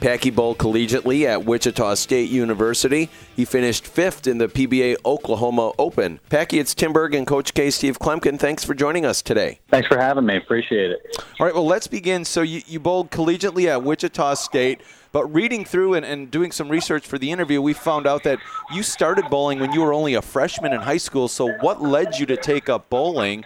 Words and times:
Packy 0.00 0.30
bowled 0.30 0.58
collegiately 0.58 1.24
at 1.24 1.44
Wichita 1.44 1.94
State 1.94 2.28
University. 2.28 3.08
He 3.34 3.44
finished 3.44 3.86
fifth 3.86 4.26
in 4.26 4.38
the 4.38 4.48
PBA 4.48 4.96
Oklahoma 5.04 5.72
Open. 5.78 6.20
Packy, 6.28 6.58
it's 6.58 6.74
Tim 6.74 6.92
Berg 6.92 7.14
and 7.14 7.26
Coach 7.26 7.54
K. 7.54 7.70
Steve 7.70 7.98
Kloempken. 7.98 8.38
Thanks 8.38 8.62
for 8.62 8.74
joining 8.74 9.06
us 9.06 9.22
today. 9.22 9.60
Thanks 9.68 9.88
for 9.88 9.98
having 9.98 10.26
me. 10.26 10.36
Appreciate 10.36 10.90
it. 10.90 11.24
All 11.40 11.46
right, 11.46 11.54
well, 11.54 11.66
let's 11.66 11.86
begin. 11.86 12.24
So 12.24 12.42
you, 12.42 12.60
you 12.66 12.78
bowled 12.78 13.10
collegiately 13.10 13.66
at 13.66 13.82
Wichita 13.82 14.34
State. 14.34 14.80
But 15.12 15.32
reading 15.32 15.64
through 15.64 15.94
and, 15.94 16.04
and, 16.04 16.30
doing 16.30 16.52
some 16.52 16.68
research 16.68 17.06
for 17.06 17.16
the 17.16 17.30
interview, 17.30 17.62
we 17.62 17.72
found 17.72 18.06
out 18.06 18.24
that 18.24 18.38
you 18.70 18.82
started 18.82 19.30
bowling 19.30 19.60
when 19.60 19.72
you 19.72 19.80
were 19.80 19.94
only 19.94 20.12
a 20.12 20.20
freshman 20.20 20.74
in 20.74 20.82
high 20.82 20.98
school. 20.98 21.26
So 21.26 21.52
what 21.60 21.80
led 21.80 22.18
you 22.18 22.26
to 22.26 22.36
take 22.36 22.68
up 22.68 22.90
bowling 22.90 23.42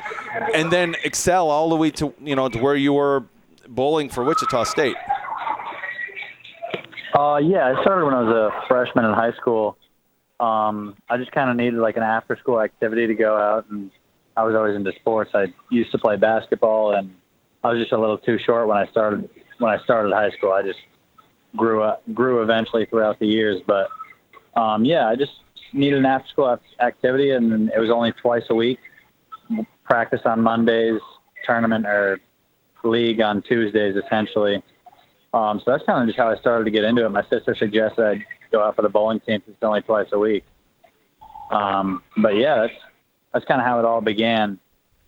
and 0.53 0.73
then 0.73 0.97
excel 1.05 1.49
all 1.49 1.69
the 1.69 1.77
way 1.77 1.93
to 1.93 2.13
you 2.21 2.35
know 2.35 2.49
to 2.49 2.59
where 2.59 2.75
you 2.75 2.95
were 2.95 3.25
bowling 3.69 4.09
for 4.09 4.25
Wichita 4.25 4.65
State? 4.65 4.97
Uh, 7.13 7.39
yeah, 7.43 7.67
I 7.67 7.83
started 7.83 8.05
when 8.05 8.15
I 8.15 8.23
was 8.23 8.35
a 8.35 8.69
freshman 8.69 9.05
in 9.05 9.13
high 9.13 9.33
school. 9.33 9.77
Um, 10.39 10.97
I 11.09 11.17
just 11.17 11.33
kind 11.33 11.51
of 11.51 11.57
needed 11.57 11.79
like 11.79 11.97
an 11.97 12.03
after-school 12.03 12.61
activity 12.61 13.07
to 13.07 13.15
go 13.15 13.37
out, 13.37 13.69
and 13.71 13.91
I 14.37 14.45
was 14.45 14.55
always 14.55 14.77
into 14.77 14.93
sports. 15.01 15.33
I 15.35 15.53
used 15.71 15.91
to 15.93 15.99
play 15.99 16.17
basketball, 16.17 16.93
and 16.95 17.15
I 17.63 17.73
was 17.73 17.81
just 17.81 17.93
a 17.93 17.99
little 17.99 18.19
too 18.19 18.39
short 18.39 18.69
when 18.69 18.79
I 18.79 18.87
started 18.87 19.29
when 19.59 19.71
I 19.71 19.83
started 19.83 20.13
high 20.13 20.31
school. 20.31 20.53
I 20.53 20.63
just 20.63 20.79
grew 21.57 21.83
up 21.83 22.03
grew 22.15 22.43
eventually 22.43 22.87
throughout 22.87 23.19
the 23.19 23.27
years, 23.27 23.61
but 23.67 23.89
um, 24.57 24.85
yeah, 24.85 25.09
I 25.09 25.17
just 25.17 25.33
needed 25.73 25.99
an 25.99 26.07
after-school 26.07 26.59
activity, 26.81 27.33
and 27.33 27.71
it 27.71 27.79
was 27.79 27.91
only 27.91 28.13
twice 28.13 28.45
a 28.51 28.55
week. 28.55 28.79
Practice 29.85 30.21
on 30.25 30.41
Mondays, 30.41 31.01
tournament 31.45 31.87
or 31.87 32.21
league 32.85 33.21
on 33.21 33.43
Tuesdays, 33.43 33.97
essentially. 33.97 34.63
Um, 35.33 35.61
so 35.65 35.71
that's 35.71 35.85
kind 35.85 36.03
of 36.03 36.09
just 36.09 36.19
how 36.19 36.29
I 36.29 36.37
started 36.37 36.65
to 36.65 36.71
get 36.71 36.85
into 36.85 37.05
it. 37.05 37.09
My 37.11 37.25
sister 37.31 37.55
suggested 37.55 38.05
I 38.05 38.25
go 38.51 38.63
out 38.63 38.77
for 38.77 38.83
the 38.83 38.89
bowling 38.89 39.21
team 39.21 39.43
since 39.45 39.55
it's 39.57 39.63
only 39.63 39.83
twice 39.83 40.09
a 40.13 40.19
week. 40.19 40.45
Um, 41.51 42.03
but 42.17 42.37
yeah, 42.37 42.57
that's 42.57 42.75
that's 43.33 43.45
kind 43.45 43.61
of 43.61 43.67
how 43.67 43.79
it 43.79 43.85
all 43.85 44.01
began, 44.01 44.59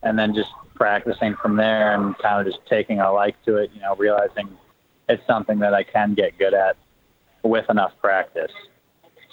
and 0.02 0.18
then 0.18 0.34
just 0.34 0.50
practicing 0.74 1.34
from 1.36 1.56
there 1.56 1.94
and 1.94 2.16
kind 2.18 2.46
of 2.46 2.52
just 2.52 2.64
taking 2.68 3.00
a 3.00 3.12
like 3.12 3.40
to 3.44 3.56
it. 3.56 3.70
You 3.74 3.80
know, 3.80 3.96
realizing 3.96 4.48
it's 5.08 5.26
something 5.26 5.58
that 5.58 5.74
I 5.74 5.82
can 5.82 6.14
get 6.14 6.38
good 6.38 6.54
at 6.54 6.76
with 7.42 7.68
enough 7.68 7.92
practice. 8.00 8.52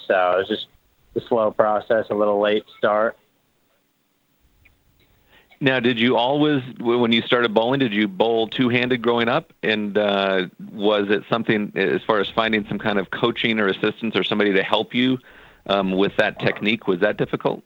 So 0.06 0.32
it 0.32 0.38
was 0.38 0.48
just 0.48 0.66
a 1.14 1.20
slow 1.28 1.50
process, 1.50 2.06
a 2.10 2.14
little 2.14 2.40
late 2.40 2.64
start, 2.78 3.16
now, 5.60 5.78
did 5.78 6.00
you 6.00 6.16
always, 6.16 6.62
when 6.78 7.12
you 7.12 7.20
started 7.22 7.52
bowling, 7.52 7.80
did 7.80 7.92
you 7.92 8.08
bowl 8.08 8.48
two-handed 8.48 9.02
growing 9.02 9.28
up? 9.28 9.52
And 9.62 9.98
uh, 9.98 10.46
was 10.72 11.10
it 11.10 11.24
something 11.28 11.72
as 11.76 12.02
far 12.02 12.18
as 12.18 12.30
finding 12.30 12.66
some 12.66 12.78
kind 12.78 12.98
of 12.98 13.10
coaching 13.10 13.60
or 13.60 13.68
assistance 13.68 14.16
or 14.16 14.24
somebody 14.24 14.54
to 14.54 14.62
help 14.62 14.94
you 14.94 15.18
um, 15.66 15.92
with 15.92 16.16
that 16.16 16.38
technique? 16.38 16.88
Was 16.88 17.00
that 17.00 17.18
difficult? 17.18 17.62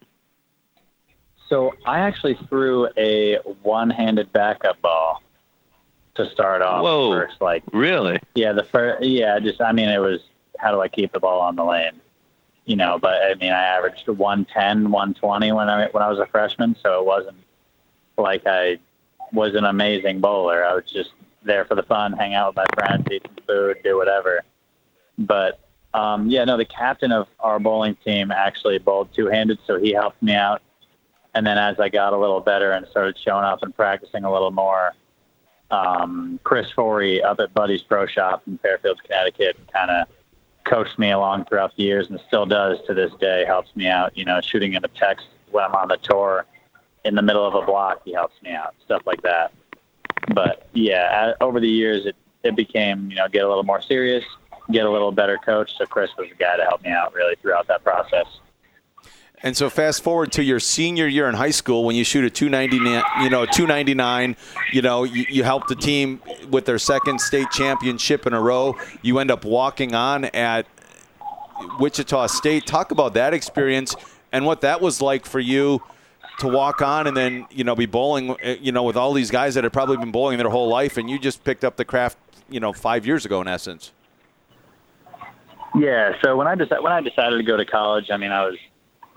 So 1.48 1.74
I 1.86 2.00
actually 2.00 2.36
threw 2.48 2.88
a 2.96 3.36
one-handed 3.62 4.32
backup 4.32 4.80
ball 4.82 5.22
to 6.16 6.28
start 6.30 6.62
off 6.62 6.82
Whoa, 6.82 7.10
first. 7.12 7.40
Like 7.40 7.62
really? 7.72 8.18
Yeah, 8.34 8.52
the 8.52 8.64
first. 8.64 9.04
Yeah, 9.04 9.38
just 9.38 9.60
I 9.60 9.72
mean, 9.72 9.88
it 9.88 9.98
was 9.98 10.20
how 10.58 10.72
do 10.72 10.80
I 10.80 10.88
keep 10.88 11.12
the 11.12 11.20
ball 11.20 11.40
on 11.40 11.56
the 11.56 11.64
lane? 11.64 12.00
You 12.64 12.76
know, 12.76 12.98
but 12.98 13.22
I 13.22 13.34
mean, 13.34 13.52
I 13.52 13.62
averaged 13.62 14.08
110, 14.08 14.90
120 14.90 15.52
when 15.52 15.68
I 15.68 15.88
when 15.88 16.02
I 16.02 16.08
was 16.08 16.18
a 16.18 16.26
freshman, 16.26 16.76
so 16.82 17.00
it 17.00 17.04
wasn't 17.04 17.36
like 18.16 18.42
I 18.46 18.78
was 19.32 19.54
an 19.54 19.64
amazing 19.64 20.20
bowler. 20.20 20.64
I 20.64 20.74
was 20.74 20.84
just 20.84 21.10
there 21.42 21.64
for 21.64 21.74
the 21.74 21.82
fun, 21.82 22.12
hang 22.12 22.34
out 22.34 22.54
with 22.54 22.56
my 22.56 22.66
friends, 22.74 23.06
eat 23.10 23.22
some 23.26 23.44
food, 23.46 23.78
do 23.84 23.96
whatever. 23.96 24.42
But 25.18 25.60
um, 25.92 26.28
yeah, 26.28 26.44
no, 26.44 26.56
the 26.56 26.64
captain 26.64 27.12
of 27.12 27.28
our 27.40 27.58
bowling 27.58 27.96
team 28.04 28.30
actually 28.30 28.78
bowled 28.78 29.12
two-handed, 29.14 29.58
so 29.66 29.78
he 29.78 29.92
helped 29.92 30.22
me 30.22 30.34
out. 30.34 30.62
And 31.34 31.46
then 31.46 31.58
as 31.58 31.78
I 31.78 31.88
got 31.88 32.12
a 32.12 32.16
little 32.16 32.40
better 32.40 32.72
and 32.72 32.86
started 32.88 33.18
showing 33.18 33.44
up 33.44 33.62
and 33.62 33.74
practicing 33.74 34.24
a 34.24 34.32
little 34.32 34.50
more, 34.50 34.92
um, 35.70 36.38
Chris 36.44 36.70
Forey 36.70 37.22
up 37.22 37.40
at 37.40 37.52
Buddy's 37.54 37.82
Pro 37.82 38.06
Shop 38.06 38.42
in 38.46 38.58
Fairfield, 38.58 39.02
Connecticut, 39.02 39.56
kind 39.72 39.90
of 39.90 40.08
coached 40.64 40.98
me 40.98 41.10
along 41.10 41.44
throughout 41.44 41.76
the 41.76 41.82
years 41.82 42.08
and 42.08 42.20
still 42.26 42.46
does 42.46 42.78
to 42.86 42.94
this 42.94 43.12
day. 43.20 43.44
Helps 43.44 43.74
me 43.74 43.88
out, 43.88 44.16
you 44.16 44.24
know, 44.24 44.40
shooting 44.40 44.72
him 44.72 44.84
a 44.84 44.88
text 44.88 45.26
when 45.50 45.64
I'm 45.64 45.74
on 45.74 45.88
the 45.88 45.96
tour 45.96 46.46
in 47.04 47.14
the 47.14 47.22
middle 47.22 47.46
of 47.46 47.54
a 47.54 47.64
block, 47.64 48.02
he 48.04 48.12
helps 48.12 48.40
me 48.42 48.52
out, 48.52 48.74
stuff 48.84 49.02
like 49.06 49.22
that. 49.22 49.52
But 50.34 50.66
yeah, 50.72 51.34
over 51.40 51.60
the 51.60 51.68
years, 51.68 52.06
it, 52.06 52.16
it 52.42 52.56
became, 52.56 53.10
you 53.10 53.16
know, 53.16 53.28
get 53.28 53.44
a 53.44 53.48
little 53.48 53.62
more 53.62 53.82
serious, 53.82 54.24
get 54.70 54.86
a 54.86 54.90
little 54.90 55.12
better 55.12 55.38
coach. 55.38 55.76
So 55.76 55.84
Chris 55.86 56.10
was 56.16 56.28
the 56.28 56.34
guy 56.36 56.56
to 56.56 56.62
help 56.62 56.82
me 56.82 56.90
out 56.90 57.14
really 57.14 57.36
throughout 57.36 57.66
that 57.68 57.84
process. 57.84 58.26
And 59.42 59.54
so 59.54 59.68
fast 59.68 60.02
forward 60.02 60.32
to 60.32 60.42
your 60.42 60.58
senior 60.58 61.06
year 61.06 61.28
in 61.28 61.34
high 61.34 61.50
school 61.50 61.84
when 61.84 61.96
you 61.96 62.02
shoot 62.02 62.24
a 62.24 62.30
299, 62.30 63.02
you 63.22 63.28
know, 63.28 63.44
299, 63.44 64.36
you 64.72 64.80
know, 64.80 65.04
you, 65.04 65.26
you 65.28 65.44
help 65.44 65.66
the 65.66 65.74
team 65.74 66.22
with 66.48 66.64
their 66.64 66.78
second 66.78 67.20
state 67.20 67.50
championship 67.50 68.26
in 68.26 68.32
a 68.32 68.40
row. 68.40 68.74
You 69.02 69.18
end 69.18 69.30
up 69.30 69.44
walking 69.44 69.94
on 69.94 70.24
at 70.26 70.66
Wichita 71.78 72.28
State. 72.28 72.66
Talk 72.66 72.90
about 72.90 73.12
that 73.14 73.34
experience 73.34 73.94
and 74.32 74.46
what 74.46 74.62
that 74.62 74.80
was 74.80 75.02
like 75.02 75.26
for 75.26 75.40
you 75.40 75.82
to 76.38 76.48
walk 76.48 76.82
on 76.82 77.06
and 77.06 77.16
then 77.16 77.46
you 77.50 77.64
know 77.64 77.74
be 77.74 77.86
bowling 77.86 78.30
uh, 78.30 78.56
you 78.60 78.72
know 78.72 78.82
with 78.82 78.96
all 78.96 79.12
these 79.12 79.30
guys 79.30 79.54
that 79.54 79.64
have 79.64 79.72
probably 79.72 79.96
been 79.96 80.10
bowling 80.10 80.38
their 80.38 80.48
whole 80.48 80.68
life 80.68 80.96
and 80.96 81.08
you 81.08 81.18
just 81.18 81.44
picked 81.44 81.64
up 81.64 81.76
the 81.76 81.84
craft 81.84 82.18
you 82.48 82.60
know 82.60 82.72
five 82.72 83.06
years 83.06 83.24
ago 83.24 83.40
in 83.40 83.48
essence. 83.48 83.92
Yeah 85.76 86.16
so 86.22 86.36
when 86.36 86.46
i 86.46 86.54
decided 86.54 86.82
when 86.82 86.92
i 86.92 87.00
decided 87.00 87.36
to 87.36 87.42
go 87.42 87.56
to 87.56 87.64
college 87.64 88.10
i 88.10 88.16
mean 88.16 88.32
i 88.32 88.44
was 88.44 88.56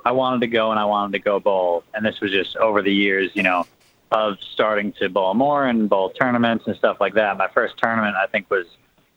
i 0.05 0.11
wanted 0.11 0.41
to 0.41 0.47
go 0.47 0.71
and 0.71 0.79
i 0.79 0.85
wanted 0.85 1.13
to 1.13 1.19
go 1.19 1.39
bowl. 1.39 1.83
And 1.93 2.05
this 2.05 2.19
was 2.19 2.31
just 2.31 2.55
over 2.57 2.81
the 2.81 2.93
years 2.93 3.31
you 3.33 3.43
know 3.43 3.65
of 4.11 4.37
starting 4.53 4.93
to 4.93 5.09
bowl 5.09 5.33
more 5.33 5.67
and 5.67 5.89
bowl 5.89 6.11
tournaments 6.11 6.65
and 6.65 6.77
stuff 6.77 6.97
like 7.01 7.13
that. 7.15 7.37
My 7.37 7.47
first 7.49 7.77
tournament 7.77 8.15
i 8.15 8.27
think 8.27 8.49
was 8.49 8.65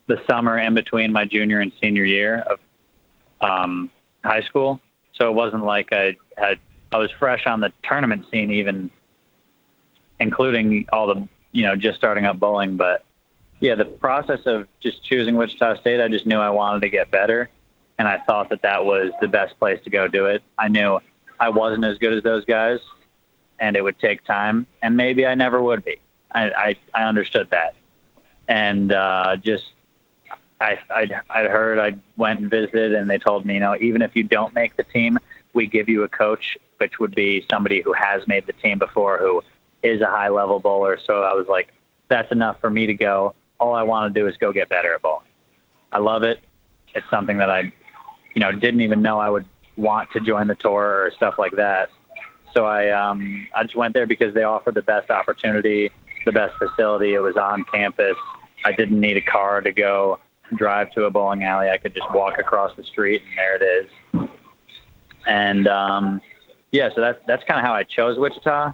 the 0.06 0.20
summer 0.28 0.58
in 0.58 0.74
between 0.74 1.12
my 1.12 1.24
junior 1.24 1.60
and 1.60 1.70
senior 1.80 2.04
year 2.04 2.40
of 2.40 2.58
um, 3.40 3.90
high 4.24 4.42
school. 4.42 4.80
So 5.14 5.30
it 5.30 5.34
wasn't 5.34 5.64
like 5.64 5.92
i 5.92 6.16
had 6.36 6.58
I 6.92 6.98
was 6.98 7.10
fresh 7.12 7.46
on 7.46 7.60
the 7.60 7.72
tournament 7.82 8.26
scene, 8.30 8.50
even 8.50 8.90
including 10.18 10.86
all 10.92 11.06
the 11.06 11.28
you 11.52 11.62
know 11.62 11.76
just 11.76 11.98
starting 11.98 12.26
up 12.26 12.38
bowling. 12.38 12.76
But 12.76 13.04
yeah, 13.60 13.74
the 13.74 13.84
process 13.84 14.40
of 14.46 14.66
just 14.80 15.04
choosing 15.04 15.36
Wichita 15.36 15.80
State, 15.80 16.00
I 16.00 16.08
just 16.08 16.26
knew 16.26 16.38
I 16.38 16.50
wanted 16.50 16.80
to 16.82 16.88
get 16.88 17.10
better, 17.10 17.48
and 17.98 18.08
I 18.08 18.18
thought 18.18 18.48
that 18.50 18.62
that 18.62 18.84
was 18.84 19.12
the 19.20 19.28
best 19.28 19.58
place 19.58 19.82
to 19.84 19.90
go 19.90 20.08
do 20.08 20.26
it. 20.26 20.42
I 20.58 20.68
knew 20.68 21.00
I 21.38 21.48
wasn't 21.48 21.84
as 21.84 21.98
good 21.98 22.12
as 22.12 22.22
those 22.22 22.44
guys, 22.44 22.80
and 23.58 23.76
it 23.76 23.82
would 23.82 23.98
take 23.98 24.24
time, 24.24 24.66
and 24.82 24.96
maybe 24.96 25.26
I 25.26 25.34
never 25.34 25.62
would 25.62 25.84
be. 25.84 25.96
I 26.32 26.50
I, 26.50 26.76
I 26.94 27.04
understood 27.04 27.50
that, 27.50 27.74
and 28.48 28.92
uh, 28.92 29.36
just 29.36 29.64
I 30.60 30.78
I'd, 30.90 31.14
I'd 31.30 31.50
heard 31.50 31.78
I 31.78 31.96
went 32.16 32.40
and 32.40 32.50
visited, 32.50 32.94
and 32.94 33.08
they 33.08 33.18
told 33.18 33.46
me, 33.46 33.54
you 33.54 33.60
know, 33.60 33.76
even 33.80 34.02
if 34.02 34.16
you 34.16 34.24
don't 34.24 34.54
make 34.54 34.76
the 34.76 34.84
team, 34.84 35.20
we 35.52 35.68
give 35.68 35.88
you 35.88 36.02
a 36.02 36.08
coach 36.08 36.58
which 36.80 36.98
would 36.98 37.14
be 37.14 37.44
somebody 37.50 37.82
who 37.82 37.92
has 37.92 38.26
made 38.26 38.46
the 38.46 38.54
team 38.54 38.78
before, 38.78 39.18
who 39.18 39.42
is 39.82 40.00
a 40.00 40.06
high 40.06 40.30
level 40.30 40.58
bowler. 40.58 40.98
So 41.04 41.22
I 41.22 41.34
was 41.34 41.46
like, 41.46 41.72
that's 42.08 42.32
enough 42.32 42.58
for 42.60 42.70
me 42.70 42.86
to 42.86 42.94
go. 42.94 43.34
All 43.60 43.74
I 43.74 43.82
want 43.82 44.12
to 44.12 44.20
do 44.20 44.26
is 44.26 44.36
go 44.38 44.52
get 44.52 44.70
better 44.70 44.94
at 44.94 45.02
bowling. 45.02 45.26
I 45.92 45.98
love 45.98 46.22
it. 46.22 46.40
It's 46.94 47.08
something 47.10 47.36
that 47.36 47.50
I, 47.50 47.72
you 48.34 48.40
know, 48.40 48.50
didn't 48.50 48.80
even 48.80 49.02
know 49.02 49.20
I 49.20 49.28
would 49.28 49.44
want 49.76 50.10
to 50.12 50.20
join 50.20 50.46
the 50.46 50.54
tour 50.54 51.04
or 51.04 51.12
stuff 51.14 51.34
like 51.38 51.52
that. 51.52 51.90
So 52.54 52.64
I, 52.64 52.88
um, 52.88 53.46
I 53.54 53.62
just 53.62 53.76
went 53.76 53.92
there 53.94 54.06
because 54.06 54.34
they 54.34 54.42
offered 54.42 54.74
the 54.74 54.82
best 54.82 55.10
opportunity, 55.10 55.90
the 56.24 56.32
best 56.32 56.56
facility. 56.56 57.14
It 57.14 57.20
was 57.20 57.36
on 57.36 57.64
campus. 57.64 58.16
I 58.64 58.72
didn't 58.72 58.98
need 58.98 59.18
a 59.18 59.22
car 59.22 59.60
to 59.60 59.70
go 59.70 60.18
drive 60.56 60.90
to 60.92 61.04
a 61.04 61.10
bowling 61.10 61.44
alley. 61.44 61.68
I 61.68 61.76
could 61.76 61.94
just 61.94 62.10
walk 62.12 62.38
across 62.38 62.74
the 62.76 62.84
street 62.84 63.22
and 63.28 63.38
there 63.38 63.56
it 63.56 63.62
is. 63.62 64.28
And 65.26 65.68
um, 65.68 66.20
yeah, 66.72 66.90
so 66.94 67.00
that's 67.00 67.20
that's 67.26 67.44
kind 67.44 67.58
of 67.58 67.66
how 67.66 67.74
I 67.74 67.84
chose 67.84 68.18
Wichita, 68.18 68.72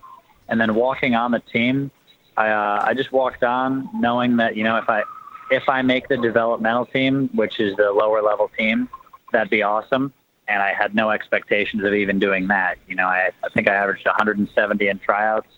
and 0.48 0.60
then 0.60 0.74
walking 0.74 1.14
on 1.14 1.30
the 1.30 1.40
team, 1.40 1.90
I 2.36 2.50
uh, 2.50 2.84
I 2.86 2.94
just 2.94 3.12
walked 3.12 3.42
on 3.42 3.88
knowing 3.94 4.36
that 4.36 4.56
you 4.56 4.64
know 4.64 4.76
if 4.76 4.88
I 4.88 5.04
if 5.50 5.68
I 5.68 5.82
make 5.82 6.08
the 6.08 6.16
developmental 6.16 6.86
team, 6.86 7.30
which 7.32 7.60
is 7.60 7.76
the 7.76 7.90
lower 7.92 8.22
level 8.22 8.50
team, 8.56 8.88
that'd 9.32 9.50
be 9.50 9.62
awesome. 9.62 10.12
And 10.48 10.62
I 10.62 10.72
had 10.72 10.94
no 10.94 11.10
expectations 11.10 11.82
of 11.84 11.92
even 11.92 12.18
doing 12.18 12.48
that. 12.48 12.78
You 12.86 12.94
know, 12.94 13.06
I, 13.06 13.30
I 13.42 13.48
think 13.48 13.68
I 13.68 13.74
averaged 13.74 14.06
170 14.06 14.88
in 14.88 14.98
tryouts, 14.98 15.48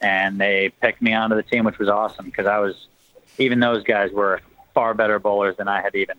and 0.00 0.40
they 0.40 0.70
picked 0.80 1.02
me 1.02 1.12
onto 1.12 1.36
the 1.36 1.42
team, 1.42 1.64
which 1.64 1.78
was 1.78 1.88
awesome 1.88 2.24
because 2.26 2.46
I 2.46 2.58
was, 2.58 2.88
even 3.38 3.60
those 3.60 3.84
guys 3.84 4.12
were 4.12 4.40
far 4.74 4.94
better 4.94 5.18
bowlers 5.18 5.56
than 5.56 5.68
I 5.68 5.82
had 5.82 5.94
even, 5.94 6.16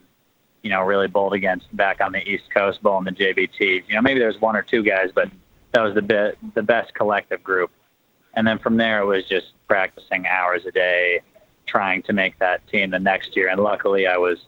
you 0.62 0.70
know, 0.70 0.82
really 0.82 1.08
bowled 1.08 1.34
against 1.34 1.76
back 1.76 2.02
on 2.02 2.12
the 2.12 2.28
East 2.28 2.46
Coast 2.54 2.82
bowling 2.82 3.06
the 3.06 3.12
JBTs. 3.12 3.84
You 3.88 3.96
know, 3.96 4.02
maybe 4.02 4.20
there's 4.20 4.40
one 4.42 4.56
or 4.56 4.62
two 4.62 4.84
guys, 4.84 5.12
but 5.14 5.30
that 5.72 5.82
was 5.82 5.96
the 5.96 6.02
bit, 6.02 6.38
the 6.56 6.64
best 6.64 6.94
collective 6.94 7.44
group. 7.44 7.72
And 8.34 8.46
then 8.46 8.60
from 8.60 8.78
there, 8.78 9.02
it 9.02 9.06
was 9.06 9.26
just 9.26 9.48
practicing 9.68 10.28
hours 10.28 10.66
a 10.66 10.72
day, 10.72 11.22
trying 11.66 12.04
to 12.04 12.14
make 12.14 12.38
that 12.40 12.68
team 12.68 12.92
the 12.92 13.00
next 13.00 13.36
year. 13.36 13.50
And 13.50 13.62
luckily, 13.62 14.08
I 14.08 14.18
was 14.18 14.40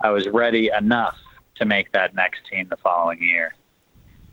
I 0.00 0.10
was 0.10 0.28
ready 0.28 0.70
enough 0.76 1.16
to 1.56 1.64
make 1.64 1.92
that 1.92 2.14
next 2.14 2.46
team 2.46 2.68
the 2.68 2.76
following 2.76 3.22
year. 3.22 3.54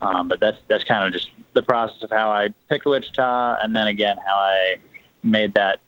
Um, 0.01 0.27
but 0.27 0.39
that's 0.39 0.57
that's 0.68 0.83
kind 0.83 1.06
of 1.06 1.13
just 1.13 1.30
the 1.54 1.62
process 1.62 2.01
of 2.01 2.09
how 2.09 2.31
I 2.31 2.50
picked 2.69 2.86
Wichita, 2.86 3.57
and 3.62 3.75
then 3.75 3.88
again 3.88 4.18
how 4.25 4.36
I 4.36 4.77
made 5.24 5.54
that 5.54 5.80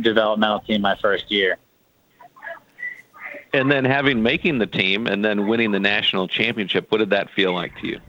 developmental 0.00 0.60
team 0.60 0.82
my 0.82 0.96
first 0.96 1.30
year. 1.30 1.56
And 3.54 3.70
then 3.70 3.84
having 3.84 4.22
making 4.22 4.58
the 4.58 4.66
team 4.66 5.06
and 5.06 5.24
then 5.24 5.46
winning 5.46 5.72
the 5.72 5.80
national 5.80 6.26
championship, 6.26 6.90
what 6.90 6.98
did 6.98 7.10
that 7.10 7.30
feel 7.30 7.52
like 7.52 7.78
to 7.80 7.86
you? 7.86 8.00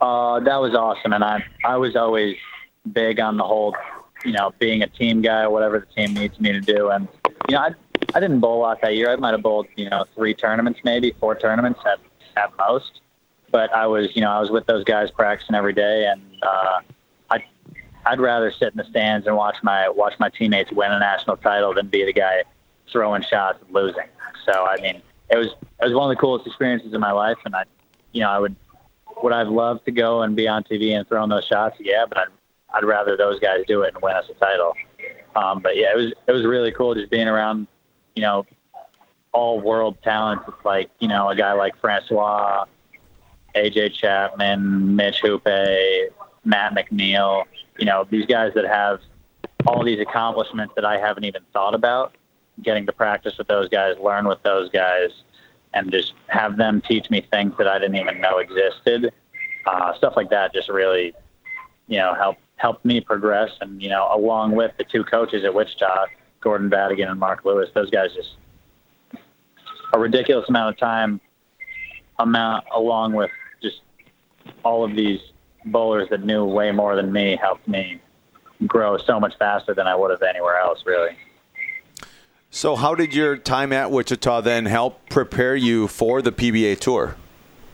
Uh, 0.00 0.40
that 0.40 0.56
was 0.56 0.74
awesome, 0.74 1.12
and 1.14 1.24
I 1.24 1.42
I 1.64 1.76
was 1.76 1.96
always 1.96 2.36
big 2.92 3.20
on 3.20 3.38
the 3.38 3.44
whole, 3.44 3.74
you 4.24 4.32
know, 4.32 4.52
being 4.58 4.82
a 4.82 4.86
team 4.86 5.22
guy, 5.22 5.46
whatever 5.46 5.80
the 5.80 5.94
team 5.94 6.14
needs 6.14 6.38
me 6.38 6.52
to 6.52 6.60
do. 6.60 6.90
And 6.90 7.08
you 7.48 7.54
know, 7.54 7.62
I 7.62 7.70
I 8.14 8.20
didn't 8.20 8.40
bowl 8.40 8.58
a 8.58 8.62
lot 8.62 8.82
that 8.82 8.96
year. 8.96 9.10
I 9.10 9.16
might 9.16 9.32
have 9.32 9.42
bowled, 9.42 9.66
you 9.76 9.88
know, 9.88 10.04
three 10.14 10.34
tournaments, 10.34 10.80
maybe 10.84 11.14
four 11.18 11.34
tournaments 11.34 11.80
at 11.86 12.00
at 12.36 12.52
most. 12.58 13.00
But 13.50 13.72
I 13.72 13.86
was, 13.86 14.14
you 14.14 14.20
know, 14.20 14.30
I 14.30 14.40
was 14.40 14.50
with 14.50 14.66
those 14.66 14.84
guys 14.84 15.10
practicing 15.10 15.54
every 15.54 15.72
day, 15.72 16.06
and 16.06 16.20
uh, 16.42 16.80
I 17.30 17.44
I'd 18.04 18.20
rather 18.20 18.50
sit 18.50 18.72
in 18.72 18.76
the 18.76 18.84
stands 18.84 19.26
and 19.26 19.36
watch 19.36 19.56
my 19.62 19.88
watch 19.88 20.14
my 20.18 20.28
teammates 20.28 20.70
win 20.70 20.92
a 20.92 20.98
national 20.98 21.38
title 21.38 21.72
than 21.72 21.86
be 21.86 22.04
the 22.04 22.12
guy 22.12 22.42
throwing 22.90 23.22
shots 23.22 23.58
and 23.64 23.74
losing. 23.74 24.08
So 24.44 24.66
I 24.66 24.80
mean, 24.80 25.02
it 25.30 25.36
was 25.36 25.48
it 25.48 25.84
was 25.84 25.94
one 25.94 26.10
of 26.10 26.16
the 26.16 26.20
coolest 26.20 26.46
experiences 26.46 26.92
in 26.92 27.00
my 27.00 27.12
life, 27.12 27.38
and 27.44 27.54
I, 27.54 27.64
you 28.12 28.20
know, 28.20 28.30
I 28.30 28.38
would 28.38 28.56
would 29.22 29.32
I've 29.32 29.48
loved 29.48 29.84
to 29.86 29.90
go 29.90 30.22
and 30.22 30.34
be 30.36 30.48
on 30.48 30.64
TV 30.64 30.92
and 30.96 31.06
throwing 31.08 31.30
those 31.30 31.44
shots? 31.44 31.76
Yeah, 31.80 32.04
but 32.08 32.18
I'd 32.18 32.28
I'd 32.74 32.84
rather 32.84 33.16
those 33.16 33.38
guys 33.40 33.60
do 33.66 33.82
it 33.82 33.94
and 33.94 34.02
win 34.02 34.14
us 34.14 34.26
a 34.28 34.34
title. 34.34 34.74
Um, 35.36 35.60
but 35.60 35.76
yeah, 35.76 35.92
it 35.92 35.96
was 35.96 36.12
it 36.26 36.32
was 36.32 36.44
really 36.44 36.72
cool 36.72 36.94
just 36.94 37.10
being 37.10 37.28
around, 37.28 37.66
you 38.14 38.22
know, 38.22 38.46
all 39.32 39.60
world 39.60 39.96
talents. 40.02 40.44
It's 40.48 40.64
like 40.64 40.90
you 40.98 41.08
know 41.08 41.28
a 41.28 41.36
guy 41.36 41.52
like 41.52 41.76
Francois, 41.80 42.66
AJ 43.54 43.94
Chapman, 43.94 44.96
Mitch 44.96 45.22
Hupé, 45.22 46.08
Matt 46.44 46.74
McNiel. 46.74 47.44
You 47.78 47.86
know 47.86 48.06
these 48.08 48.26
guys 48.26 48.52
that 48.54 48.66
have 48.66 49.00
all 49.66 49.84
these 49.84 50.00
accomplishments 50.00 50.74
that 50.76 50.84
I 50.84 50.98
haven't 50.98 51.24
even 51.24 51.42
thought 51.52 51.74
about. 51.74 52.14
Getting 52.62 52.86
to 52.86 52.92
practice 52.92 53.36
with 53.36 53.48
those 53.48 53.68
guys, 53.68 53.96
learn 53.98 54.28
with 54.28 54.42
those 54.42 54.70
guys, 54.70 55.10
and 55.72 55.90
just 55.90 56.14
have 56.28 56.56
them 56.56 56.80
teach 56.80 57.10
me 57.10 57.20
things 57.30 57.54
that 57.58 57.66
I 57.66 57.78
didn't 57.78 57.96
even 57.96 58.20
know 58.20 58.38
existed. 58.38 59.12
Uh, 59.66 59.94
stuff 59.94 60.14
like 60.16 60.30
that 60.30 60.52
just 60.52 60.68
really, 60.68 61.14
you 61.88 61.98
know, 61.98 62.14
helped 62.14 62.40
helped 62.56 62.84
me 62.84 63.00
progress. 63.00 63.50
And 63.60 63.82
you 63.82 63.88
know, 63.88 64.08
along 64.12 64.54
with 64.54 64.72
the 64.78 64.84
two 64.84 65.04
coaches 65.04 65.44
at 65.44 65.52
Wichita, 65.52 66.06
Gordon 66.40 66.70
Vadakin 66.70 67.10
and 67.10 67.18
Mark 67.18 67.44
Lewis, 67.44 67.70
those 67.74 67.90
guys 67.90 68.10
just 68.14 68.36
a 69.92 69.98
ridiculous 69.98 70.48
amount 70.48 70.74
of 70.74 70.78
time 70.78 71.20
amount 72.18 72.64
along 72.74 73.12
with 73.12 73.30
just 73.62 73.80
all 74.64 74.84
of 74.84 74.94
these 74.94 75.20
bowlers 75.66 76.08
that 76.10 76.24
knew 76.24 76.44
way 76.44 76.70
more 76.70 76.96
than 76.96 77.12
me 77.12 77.36
helped 77.40 77.66
me 77.66 78.00
grow 78.66 78.96
so 78.98 79.18
much 79.18 79.36
faster 79.38 79.74
than 79.74 79.86
I 79.86 79.94
would 79.94 80.10
have 80.10 80.22
anywhere 80.22 80.58
else 80.58 80.82
really. 80.84 81.16
So 82.54 82.76
how 82.76 82.94
did 82.94 83.12
your 83.12 83.36
time 83.36 83.72
at 83.72 83.90
Wichita 83.90 84.42
then 84.42 84.66
help 84.66 85.08
prepare 85.10 85.56
you 85.56 85.88
for 85.88 86.22
the 86.22 86.30
PBA 86.30 86.78
tour? 86.78 87.16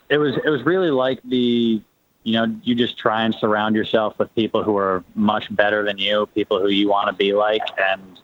It 0.08 0.16
was 0.16 0.34
it 0.42 0.48
was 0.48 0.62
really 0.62 0.90
like 0.90 1.20
the 1.22 1.82
you 2.24 2.32
know, 2.32 2.56
you 2.62 2.74
just 2.74 2.96
try 2.96 3.24
and 3.24 3.34
surround 3.34 3.76
yourself 3.76 4.18
with 4.18 4.34
people 4.34 4.62
who 4.62 4.78
are 4.78 5.04
much 5.14 5.54
better 5.54 5.84
than 5.84 5.98
you, 5.98 6.24
people 6.34 6.58
who 6.58 6.68
you 6.68 6.88
want 6.88 7.08
to 7.08 7.12
be 7.12 7.34
like. 7.34 7.60
And 7.78 8.20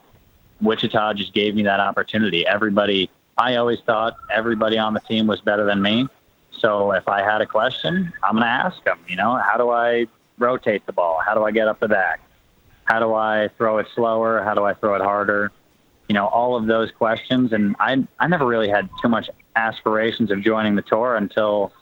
Wichita 0.62 1.12
just 1.12 1.34
gave 1.34 1.54
me 1.54 1.62
that 1.64 1.78
opportunity. 1.78 2.46
Everybody, 2.46 3.10
I 3.36 3.56
always 3.56 3.80
thought 3.80 4.16
everybody 4.32 4.78
on 4.78 4.94
the 4.94 5.00
team 5.00 5.26
was 5.26 5.42
better 5.42 5.66
than 5.66 5.82
me. 5.82 6.08
So 6.58 6.92
if 6.92 7.06
I 7.06 7.20
had 7.22 7.42
a 7.42 7.46
question, 7.46 8.10
I'm 8.22 8.32
going 8.32 8.44
to 8.44 8.48
ask 8.48 8.82
them, 8.84 8.98
you 9.06 9.16
know, 9.16 9.36
how 9.36 9.58
do 9.58 9.68
I 9.68 10.06
rotate 10.38 10.86
the 10.86 10.92
ball? 10.94 11.20
How 11.22 11.34
do 11.34 11.44
I 11.44 11.50
get 11.50 11.68
up 11.68 11.80
the 11.80 11.88
back? 11.88 12.20
How 12.84 12.98
do 12.98 13.12
I 13.12 13.50
throw 13.58 13.76
it 13.76 13.88
slower? 13.94 14.42
How 14.42 14.54
do 14.54 14.64
I 14.64 14.72
throw 14.72 14.94
it 14.94 15.02
harder? 15.02 15.52
You 16.08 16.14
know, 16.14 16.26
all 16.26 16.56
of 16.56 16.66
those 16.66 16.90
questions. 16.92 17.52
And 17.52 17.74
I, 17.80 18.06
I 18.18 18.28
never 18.28 18.46
really 18.46 18.68
had 18.68 18.88
too 19.02 19.08
much 19.08 19.28
aspirations 19.56 20.30
of 20.30 20.42
joining 20.42 20.76
the 20.76 20.82
tour 20.82 21.16
until 21.16 21.72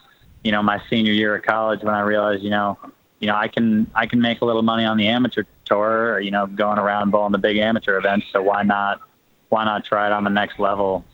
you 0.45 0.53
know, 0.53 0.63
my 0.63 0.81
senior 0.89 1.13
year 1.13 1.35
of 1.35 1.43
college 1.43 1.83
when 1.83 1.95
I 1.95 2.01
realized, 2.03 2.43
you 2.43 2.51
know, 2.51 2.79
you 3.19 3.27
know, 3.27 3.35
I 3.35 3.49
can 3.49 3.91
I 3.95 4.07
can 4.07 4.21
make 4.21 4.43
a 4.43 4.45
little 4.45 4.63
money 4.63 4.85
on 4.85 4.99
the 4.99 5.09
amateur 5.09 5.45
tour, 5.65 6.13
or, 6.13 6.21
you 6.21 6.31
know, 6.31 6.47
going 6.47 6.79
around 6.79 7.11
bowling 7.11 7.33
the 7.33 7.39
big 7.39 7.57
amateur 7.57 7.97
events. 7.97 8.27
So 8.31 8.43
why 8.43 8.63
not 8.63 9.01
why 9.49 9.65
not 9.65 9.85
try 9.85 10.07
it 10.07 10.13
on 10.13 10.23
the 10.23 10.31
next 10.31 10.59
level? 10.59 11.05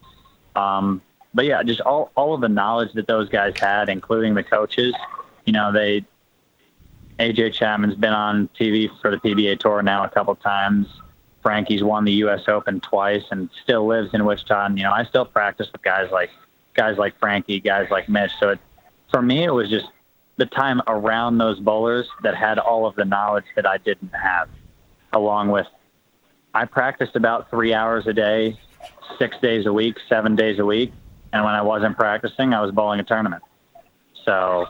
Um, 0.57 1.01
but 1.33 1.45
yeah, 1.45 1.63
just 1.63 1.81
all 1.81 2.11
all 2.17 2.35
of 2.35 2.41
the 2.41 2.49
knowledge 2.49 2.93
that 2.95 3.07
those 3.07 3.29
guys 3.29 3.55
had, 3.59 3.89
including 3.89 4.35
the 4.35 4.43
coaches. 4.43 4.95
You 5.45 5.53
know, 5.53 5.71
they 5.71 6.05
AJ 7.21 7.53
Chapman's 7.55 7.95
been 7.95 8.13
on 8.13 8.49
TV 8.59 8.91
for 9.01 9.13
the 9.13 9.19
PBA 9.19 9.61
tour 9.61 9.81
now 9.81 10.05
a 10.05 10.09
couple 10.09 10.35
times. 10.35 10.89
Frankie's 11.43 11.83
won 11.83 12.05
the 12.05 12.13
U.S. 12.13 12.43
Open 12.49 12.81
twice 12.81 13.25
and 13.31 13.49
still 13.63 13.87
lives 13.87 14.11
in 14.13 14.25
Wichita. 14.25 14.67
And 14.67 14.79
you 14.79 14.85
know, 14.85 14.93
I 14.93 15.05
still 15.05 15.25
practice 15.25 15.69
with 15.73 15.83
guys 15.83 16.11
like 16.11 16.31
guys 16.75 16.99
like 16.99 17.19
Frankie, 17.19 17.61
guys 17.61 17.91
like 17.91 18.09
Mitch. 18.09 18.33
So 18.39 18.51
it 18.51 18.61
for 19.11 19.23
me, 19.23 19.45
it 19.45 19.53
was 19.53 19.69
just 19.69 19.87
the 20.37 20.47
time 20.47 20.81
around 20.87 21.39
those 21.39 21.59
bowlers 21.59 22.09
that 22.23 22.35
had 22.35 22.59
all 22.59 22.87
of 22.87 22.95
the 22.97 23.05
knowledge 23.05 23.45
that 23.57 23.67
I 23.67 23.79
didn't 23.79 24.15
have, 24.15 24.49
along 25.13 25.51
with 25.51 25.67
I 26.55 26.65
practiced 26.65 27.17
about 27.17 27.51
three 27.51 27.75
hours 27.75 28.07
a 28.07 28.13
day, 28.13 28.59
six 29.19 29.37
days 29.41 29.67
a 29.67 29.73
week, 29.73 29.97
seven 30.09 30.37
days 30.37 30.59
a 30.59 30.65
week. 30.65 30.93
And 31.33 31.45
when 31.45 31.55
I 31.55 31.63
wasn't 31.63 31.97
practicing, 31.97 32.55
I 32.55 32.61
was 32.61 32.73
bowling 32.73 32.99
a 32.99 33.05
tournament. 33.05 33.43
So 34.25 34.67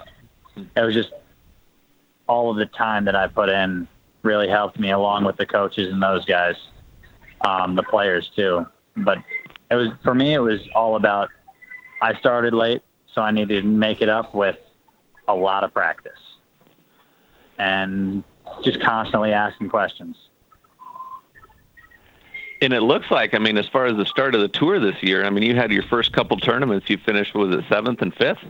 it 0.56 0.80
was 0.80 0.94
just 0.94 1.10
all 2.28 2.50
of 2.50 2.56
the 2.56 2.66
time 2.66 3.06
that 3.06 3.16
I 3.16 3.28
put 3.28 3.48
in 3.48 3.88
really 4.22 4.48
helped 4.48 4.78
me 4.78 4.90
along 4.90 5.24
with 5.24 5.36
the 5.36 5.46
coaches 5.46 5.92
and 5.92 6.02
those 6.02 6.24
guys, 6.24 6.56
um, 7.42 7.74
the 7.74 7.82
players 7.82 8.30
too. 8.36 8.66
But 8.96 9.18
it 9.70 9.74
was, 9.74 9.88
for 10.02 10.14
me, 10.14 10.34
it 10.34 10.40
was 10.40 10.60
all 10.74 10.96
about, 10.96 11.28
I 12.02 12.14
started 12.18 12.54
late. 12.54 12.82
So 13.14 13.22
I 13.22 13.32
needed 13.32 13.62
to 13.62 13.68
make 13.68 14.02
it 14.02 14.08
up 14.08 14.34
with 14.34 14.56
a 15.26 15.34
lot 15.34 15.64
of 15.64 15.74
practice 15.74 16.12
and 17.58 18.22
just 18.62 18.80
constantly 18.80 19.32
asking 19.32 19.68
questions. 19.68 20.16
And 22.62 22.72
it 22.72 22.82
looks 22.82 23.10
like, 23.10 23.34
I 23.34 23.38
mean, 23.38 23.56
as 23.58 23.66
far 23.66 23.86
as 23.86 23.96
the 23.96 24.06
start 24.06 24.34
of 24.34 24.42
the 24.42 24.48
tour 24.48 24.78
this 24.78 25.02
year, 25.02 25.24
I 25.24 25.30
mean, 25.30 25.42
you 25.42 25.56
had 25.56 25.72
your 25.72 25.82
first 25.84 26.12
couple 26.12 26.36
tournaments. 26.36 26.88
You 26.88 26.98
finished, 26.98 27.34
was 27.34 27.54
it 27.54 27.64
seventh 27.68 28.00
and 28.00 28.14
fifth? 28.14 28.44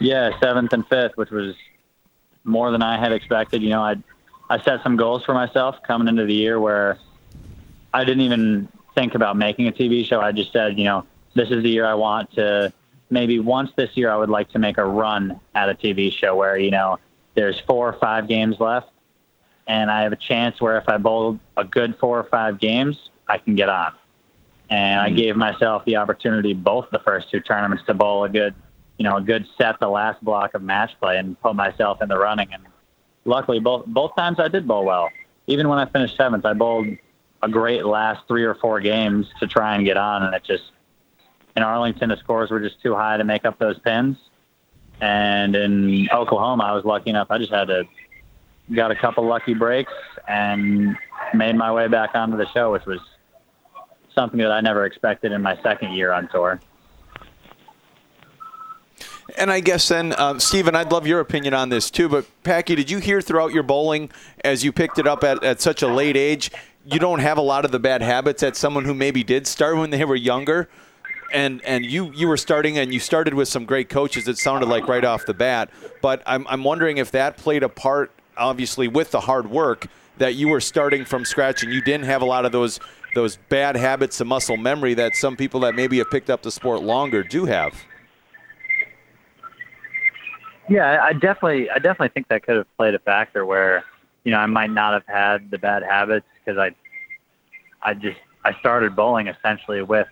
Yeah, 0.00 0.38
seventh 0.40 0.72
and 0.72 0.86
fifth, 0.88 1.12
which 1.16 1.30
was 1.30 1.54
more 2.44 2.70
than 2.70 2.82
I 2.82 2.98
had 2.98 3.12
expected. 3.12 3.62
You 3.62 3.70
know, 3.70 3.82
I 3.82 3.94
I 4.48 4.60
set 4.60 4.82
some 4.82 4.96
goals 4.96 5.24
for 5.24 5.34
myself 5.34 5.76
coming 5.86 6.08
into 6.08 6.24
the 6.24 6.34
year 6.34 6.60
where 6.60 6.98
I 7.92 8.04
didn't 8.04 8.22
even 8.22 8.68
think 8.94 9.14
about 9.14 9.36
making 9.36 9.68
a 9.68 9.72
TV 9.72 10.04
show. 10.04 10.20
I 10.20 10.32
just 10.32 10.52
said, 10.52 10.78
you 10.78 10.84
know, 10.84 11.04
this 11.34 11.50
is 11.50 11.62
the 11.62 11.70
year 11.70 11.86
I 11.86 11.94
want 11.94 12.32
to 12.34 12.72
maybe 13.10 13.38
once 13.38 13.70
this 13.76 13.96
year 13.96 14.10
I 14.10 14.16
would 14.16 14.30
like 14.30 14.50
to 14.50 14.58
make 14.58 14.78
a 14.78 14.84
run 14.84 15.40
at 15.54 15.68
a 15.68 15.74
TV 15.74 16.12
show 16.12 16.34
where, 16.34 16.58
you 16.58 16.70
know, 16.70 16.98
there's 17.34 17.60
four 17.60 17.88
or 17.88 17.92
five 17.94 18.28
games 18.28 18.58
left 18.58 18.90
and 19.66 19.90
I 19.90 20.02
have 20.02 20.12
a 20.12 20.16
chance 20.16 20.60
where 20.60 20.78
if 20.78 20.88
I 20.88 20.96
bowl 20.96 21.38
a 21.56 21.64
good 21.64 21.96
four 21.98 22.18
or 22.18 22.24
five 22.24 22.58
games, 22.58 23.10
I 23.26 23.38
can 23.38 23.54
get 23.56 23.68
on. 23.68 23.92
And 24.70 25.00
I 25.00 25.08
mm-hmm. 25.08 25.16
gave 25.16 25.36
myself 25.36 25.84
the 25.84 25.96
opportunity 25.96 26.54
both 26.54 26.88
the 26.90 26.98
first 27.00 27.30
two 27.30 27.40
tournaments 27.40 27.84
to 27.86 27.94
bowl 27.94 28.24
a 28.24 28.28
good, 28.28 28.54
you 28.98 29.04
know, 29.04 29.16
a 29.16 29.20
good 29.20 29.46
set 29.58 29.78
the 29.80 29.88
last 29.88 30.22
block 30.24 30.54
of 30.54 30.62
match 30.62 30.92
play 31.00 31.18
and 31.18 31.40
put 31.40 31.54
myself 31.54 32.02
in 32.02 32.08
the 32.08 32.18
running. 32.18 32.52
And 32.52 32.64
luckily, 33.26 33.58
both 33.58 33.86
both 33.86 34.14
times 34.16 34.38
I 34.40 34.48
did 34.48 34.66
bowl 34.66 34.84
well. 34.84 35.10
Even 35.46 35.68
when 35.68 35.78
I 35.78 35.86
finished 35.86 36.16
seventh, 36.16 36.44
I 36.44 36.54
bowled 36.54 36.88
a 37.42 37.48
great 37.48 37.84
last 37.84 38.26
three 38.26 38.44
or 38.44 38.54
four 38.54 38.80
games 38.80 39.26
to 39.40 39.46
try 39.46 39.76
and 39.76 39.84
get 39.84 39.96
on, 39.96 40.22
and 40.22 40.34
it 40.34 40.42
just 40.44 40.64
in 41.56 41.62
Arlington, 41.62 42.10
the 42.10 42.16
scores 42.16 42.50
were 42.50 42.60
just 42.60 42.80
too 42.82 42.94
high 42.94 43.16
to 43.16 43.24
make 43.24 43.44
up 43.44 43.58
those 43.58 43.78
pins. 43.78 44.16
And 45.00 45.54
in 45.56 46.08
Oklahoma, 46.10 46.64
I 46.64 46.72
was 46.72 46.84
lucky 46.84 47.10
enough. 47.10 47.28
I 47.30 47.38
just 47.38 47.52
had 47.52 47.68
to 47.68 47.84
got 48.74 48.90
a 48.90 48.96
couple 48.96 49.24
lucky 49.24 49.54
breaks 49.54 49.92
and 50.26 50.96
made 51.34 51.54
my 51.54 51.72
way 51.72 51.88
back 51.88 52.14
onto 52.14 52.36
the 52.36 52.46
show, 52.48 52.72
which 52.72 52.84
was 52.84 53.00
something 54.14 54.40
that 54.40 54.50
I 54.50 54.60
never 54.60 54.84
expected 54.84 55.32
in 55.32 55.42
my 55.42 55.60
second 55.62 55.94
year 55.94 56.12
on 56.12 56.28
tour. 56.28 56.60
And 59.38 59.50
I 59.50 59.60
guess 59.60 59.88
then, 59.88 60.12
uh, 60.12 60.38
Stephen, 60.38 60.74
I'd 60.74 60.90
love 60.90 61.06
your 61.06 61.20
opinion 61.20 61.52
on 61.52 61.68
this 61.68 61.90
too. 61.90 62.08
But 62.08 62.26
Packy, 62.42 62.74
did 62.74 62.90
you 62.90 62.98
hear 62.98 63.20
throughout 63.20 63.52
your 63.52 63.62
bowling, 63.62 64.10
as 64.44 64.64
you 64.64 64.72
picked 64.72 64.98
it 64.98 65.06
up 65.06 65.22
at, 65.24 65.44
at 65.44 65.60
such 65.60 65.82
a 65.82 65.86
late 65.86 66.16
age, 66.16 66.50
you 66.86 66.98
don't 66.98 67.18
have 67.18 67.36
a 67.36 67.42
lot 67.42 67.64
of 67.64 67.70
the 67.70 67.78
bad 67.78 68.00
habits 68.00 68.40
that 68.40 68.56
someone 68.56 68.84
who 68.84 68.94
maybe 68.94 69.22
did 69.22 69.46
start 69.46 69.76
when 69.76 69.90
they 69.90 70.04
were 70.04 70.16
younger? 70.16 70.68
and 71.32 71.60
and 71.64 71.84
you 71.84 72.12
you 72.12 72.28
were 72.28 72.36
starting 72.36 72.78
and 72.78 72.92
you 72.92 73.00
started 73.00 73.34
with 73.34 73.48
some 73.48 73.64
great 73.64 73.88
coaches. 73.88 74.28
It 74.28 74.38
sounded 74.38 74.68
like 74.68 74.88
right 74.88 75.04
off 75.04 75.26
the 75.26 75.34
bat, 75.34 75.70
but 76.02 76.22
I'm 76.26 76.46
I'm 76.48 76.64
wondering 76.64 76.98
if 76.98 77.10
that 77.12 77.36
played 77.36 77.62
a 77.62 77.68
part, 77.68 78.10
obviously 78.36 78.88
with 78.88 79.10
the 79.10 79.20
hard 79.20 79.50
work 79.50 79.88
that 80.18 80.34
you 80.34 80.48
were 80.48 80.60
starting 80.60 81.04
from 81.04 81.24
scratch 81.24 81.62
and 81.62 81.72
you 81.72 81.82
didn't 81.82 82.06
have 82.06 82.22
a 82.22 82.24
lot 82.24 82.44
of 82.44 82.52
those 82.52 82.80
those 83.14 83.38
bad 83.48 83.76
habits 83.76 84.20
of 84.20 84.26
muscle 84.26 84.56
memory 84.56 84.94
that 84.94 85.16
some 85.16 85.36
people 85.36 85.60
that 85.60 85.74
maybe 85.74 85.98
have 85.98 86.10
picked 86.10 86.30
up 86.30 86.42
the 86.42 86.50
sport 86.50 86.82
longer 86.82 87.22
do 87.22 87.46
have. 87.46 87.74
Yeah, 90.68 91.00
I 91.02 91.12
definitely 91.12 91.70
I 91.70 91.76
definitely 91.76 92.08
think 92.08 92.28
that 92.28 92.42
could 92.42 92.56
have 92.56 92.76
played 92.76 92.94
a 92.94 92.98
factor 92.98 93.46
where 93.46 93.84
you 94.24 94.32
know 94.32 94.38
I 94.38 94.46
might 94.46 94.70
not 94.70 94.92
have 94.92 95.06
had 95.06 95.50
the 95.50 95.58
bad 95.58 95.82
habits 95.82 96.26
because 96.44 96.58
I 96.58 96.74
I 97.82 97.94
just 97.94 98.18
I 98.44 98.58
started 98.60 98.96
bowling 98.96 99.28
essentially 99.28 99.82
with 99.82 100.08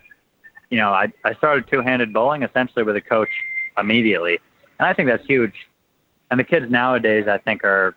you 0.69 0.77
know, 0.77 0.91
I, 0.91 1.11
I 1.23 1.33
started 1.35 1.67
two-handed 1.69 2.13
bowling 2.13 2.43
essentially 2.43 2.83
with 2.83 2.95
a 2.95 3.01
coach 3.01 3.29
immediately, 3.77 4.39
and 4.79 4.87
I 4.87 4.93
think 4.93 5.07
that's 5.07 5.25
huge. 5.25 5.53
And 6.31 6.39
the 6.39 6.43
kids 6.43 6.69
nowadays, 6.69 7.27
I 7.27 7.37
think, 7.37 7.63
are 7.63 7.95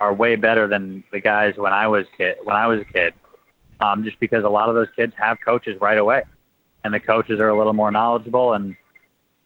are 0.00 0.12
way 0.12 0.36
better 0.36 0.68
than 0.68 1.02
the 1.10 1.20
guys 1.20 1.56
when 1.56 1.72
I 1.72 1.88
was 1.88 2.06
kid 2.16 2.36
when 2.44 2.54
I 2.54 2.66
was 2.66 2.80
a 2.80 2.84
kid, 2.84 3.14
um, 3.80 4.04
just 4.04 4.20
because 4.20 4.44
a 4.44 4.48
lot 4.48 4.68
of 4.68 4.74
those 4.74 4.88
kids 4.94 5.14
have 5.16 5.38
coaches 5.44 5.80
right 5.80 5.98
away, 5.98 6.22
and 6.84 6.92
the 6.92 7.00
coaches 7.00 7.40
are 7.40 7.48
a 7.48 7.56
little 7.56 7.72
more 7.72 7.90
knowledgeable 7.90 8.52
and 8.52 8.76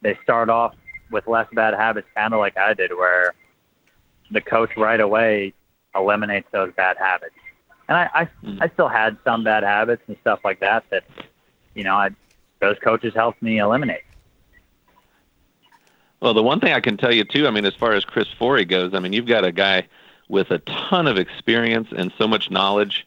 they 0.02 0.18
start 0.22 0.48
off 0.48 0.74
with 1.10 1.26
less 1.26 1.46
bad 1.52 1.74
habits, 1.74 2.08
kind 2.14 2.32
of 2.34 2.40
like 2.40 2.56
I 2.56 2.74
did, 2.74 2.92
where 2.92 3.34
the 4.30 4.40
coach 4.40 4.76
right 4.76 5.00
away 5.00 5.52
eliminates 5.94 6.48
those 6.52 6.72
bad 6.74 6.96
habits. 6.96 7.34
And 7.88 7.98
I, 7.98 8.10
I, 8.14 8.24
mm-hmm. 8.24 8.62
I 8.62 8.68
still 8.68 8.88
had 8.88 9.16
some 9.24 9.42
bad 9.42 9.64
habits 9.64 10.02
and 10.06 10.16
stuff 10.20 10.40
like 10.44 10.60
that 10.60 10.84
that, 10.90 11.04
you 11.74 11.82
know, 11.84 11.94
I 11.94 12.10
those 12.60 12.78
coaches 12.78 13.14
helped 13.14 13.42
me 13.42 13.58
eliminate. 13.58 14.02
Well, 16.20 16.34
the 16.34 16.42
one 16.42 16.60
thing 16.60 16.74
I 16.74 16.80
can 16.80 16.98
tell 16.98 17.12
you 17.12 17.24
too, 17.24 17.46
I 17.46 17.50
mean, 17.50 17.64
as 17.64 17.74
far 17.74 17.92
as 17.92 18.04
Chris 18.04 18.28
Forey 18.28 18.66
goes, 18.66 18.92
I 18.92 19.00
mean, 19.00 19.14
you've 19.14 19.26
got 19.26 19.44
a 19.44 19.52
guy 19.52 19.88
with 20.28 20.50
a 20.50 20.58
ton 20.58 21.06
of 21.06 21.16
experience 21.16 21.88
and 21.96 22.12
so 22.18 22.28
much 22.28 22.50
knowledge, 22.50 23.06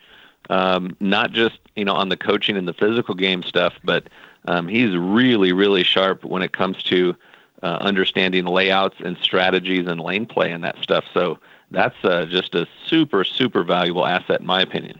um, 0.49 0.97
not 0.99 1.31
just 1.31 1.59
you 1.75 1.85
know 1.85 1.93
on 1.93 2.09
the 2.09 2.17
coaching 2.17 2.57
and 2.57 2.67
the 2.67 2.73
physical 2.73 3.15
game 3.15 3.43
stuff, 3.43 3.73
but 3.83 4.09
um, 4.45 4.67
he's 4.67 4.95
really, 4.97 5.53
really 5.53 5.83
sharp 5.83 6.25
when 6.25 6.41
it 6.41 6.51
comes 6.51 6.81
to 6.83 7.15
uh, 7.63 7.77
understanding 7.79 8.45
layouts 8.45 8.97
and 8.99 9.17
strategies 9.21 9.87
and 9.87 9.99
lane 9.99 10.25
play 10.25 10.51
and 10.51 10.63
that 10.63 10.77
stuff. 10.83 11.05
So 11.13 11.39
that's 11.71 11.95
uh, 12.03 12.25
just 12.25 12.53
a 12.53 12.67
super, 12.87 13.23
super 13.23 13.63
valuable 13.63 14.05
asset 14.05 14.41
in 14.41 14.45
my 14.45 14.61
opinion. 14.61 14.99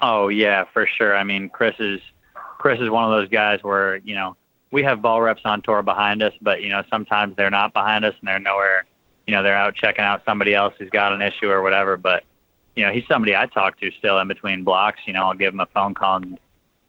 Oh 0.00 0.28
yeah, 0.28 0.64
for 0.72 0.86
sure. 0.86 1.14
I 1.16 1.24
mean, 1.24 1.50
Chris 1.50 1.74
is 1.78 2.00
Chris 2.58 2.80
is 2.80 2.88
one 2.90 3.04
of 3.04 3.10
those 3.10 3.28
guys 3.28 3.62
where 3.62 3.96
you 3.96 4.14
know 4.14 4.36
we 4.70 4.82
have 4.84 5.02
ball 5.02 5.20
reps 5.20 5.42
on 5.44 5.62
tour 5.62 5.82
behind 5.82 6.22
us, 6.22 6.32
but 6.40 6.62
you 6.62 6.68
know 6.70 6.82
sometimes 6.88 7.36
they're 7.36 7.50
not 7.50 7.72
behind 7.74 8.04
us 8.04 8.14
and 8.20 8.28
they're 8.28 8.38
nowhere. 8.38 8.86
You 9.26 9.34
know 9.34 9.42
they're 9.42 9.56
out 9.56 9.74
checking 9.74 10.04
out 10.04 10.22
somebody 10.24 10.54
else 10.54 10.74
who's 10.78 10.90
got 10.90 11.12
an 11.12 11.20
issue 11.20 11.50
or 11.50 11.60
whatever. 11.60 11.96
But 11.96 12.24
you 12.76 12.86
know 12.86 12.92
he's 12.92 13.06
somebody 13.08 13.36
I 13.36 13.46
talk 13.46 13.78
to 13.80 13.90
still 13.98 14.18
in 14.20 14.28
between 14.28 14.64
blocks. 14.64 15.00
You 15.06 15.12
know 15.12 15.24
I'll 15.24 15.34
give 15.34 15.52
him 15.52 15.60
a 15.60 15.66
phone 15.66 15.94
call 15.94 16.16
and 16.16 16.38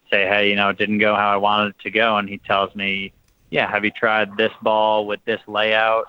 say, 0.10 0.28
hey, 0.28 0.50
you 0.50 0.56
know 0.56 0.70
it 0.70 0.78
didn't 0.78 1.00
go 1.00 1.16
how 1.16 1.34
I 1.34 1.38
wanted 1.38 1.70
it 1.70 1.80
to 1.84 1.90
go, 1.90 2.18
and 2.18 2.30
he 2.30 2.38
tells 2.38 2.74
me, 2.76 3.12
yeah, 3.52 3.70
have 3.70 3.86
you 3.86 3.92
tried 3.92 4.36
this 4.38 4.52
ball 4.62 5.06
with 5.06 5.20
this 5.26 5.42
layout, 5.46 6.08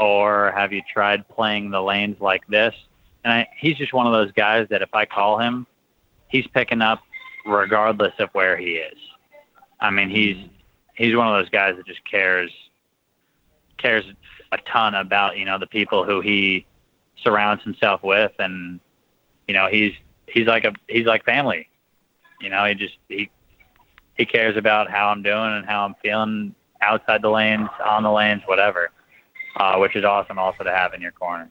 or 0.00 0.50
have 0.56 0.72
you 0.72 0.82
tried 0.92 1.28
playing 1.28 1.70
the 1.70 1.80
lanes 1.80 2.16
like 2.20 2.44
this? 2.48 2.74
And 3.22 3.32
I, 3.32 3.48
he's 3.56 3.76
just 3.76 3.92
one 3.92 4.06
of 4.06 4.12
those 4.12 4.32
guys 4.32 4.66
that 4.70 4.82
if 4.82 4.92
I 4.94 5.04
call 5.04 5.38
him, 5.38 5.66
he's 6.28 6.46
picking 6.48 6.80
up 6.80 7.00
regardless 7.46 8.14
of 8.18 8.30
where 8.32 8.56
he 8.56 8.76
is. 8.76 8.98
I 9.78 9.90
mean, 9.90 10.08
he's 10.08 10.36
he's 10.94 11.14
one 11.14 11.28
of 11.28 11.34
those 11.34 11.50
guys 11.50 11.76
that 11.76 11.86
just 11.86 12.04
cares 12.10 12.50
cares 13.76 14.04
a 14.50 14.58
ton 14.72 14.94
about 14.94 15.36
you 15.36 15.44
know 15.44 15.58
the 15.58 15.66
people 15.66 16.04
who 16.04 16.22
he 16.22 16.64
surrounds 17.22 17.62
himself 17.62 18.02
with, 18.02 18.32
and 18.38 18.80
you 19.46 19.52
know 19.52 19.68
he's 19.70 19.92
he's 20.26 20.46
like 20.46 20.64
a 20.64 20.72
he's 20.88 21.06
like 21.06 21.24
family. 21.26 21.68
You 22.40 22.48
know, 22.48 22.64
he 22.64 22.74
just 22.74 22.96
he 23.08 23.30
he 24.16 24.24
cares 24.24 24.56
about 24.56 24.90
how 24.90 25.08
I'm 25.08 25.22
doing 25.22 25.52
and 25.54 25.66
how 25.66 25.84
I'm 25.84 25.94
feeling 26.02 26.54
outside 26.80 27.22
the 27.22 27.30
lanes, 27.30 27.68
on 27.84 28.02
the 28.02 28.12
lanes, 28.12 28.42
whatever, 28.46 28.90
uh, 29.56 29.76
which 29.76 29.96
is 29.96 30.04
awesome 30.04 30.38
also 30.38 30.64
to 30.64 30.70
have 30.70 30.94
in 30.94 31.00
your 31.00 31.12
corner. 31.12 31.50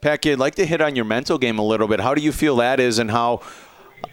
Packy, 0.00 0.32
I'd 0.32 0.38
like 0.38 0.54
to 0.56 0.66
hit 0.66 0.80
on 0.80 0.94
your 0.94 1.04
mental 1.04 1.38
game 1.38 1.58
a 1.58 1.64
little 1.64 1.88
bit. 1.88 2.00
How 2.00 2.14
do 2.14 2.22
you 2.22 2.32
feel 2.32 2.56
that 2.56 2.80
is, 2.80 2.98
and 2.98 3.10
how 3.10 3.40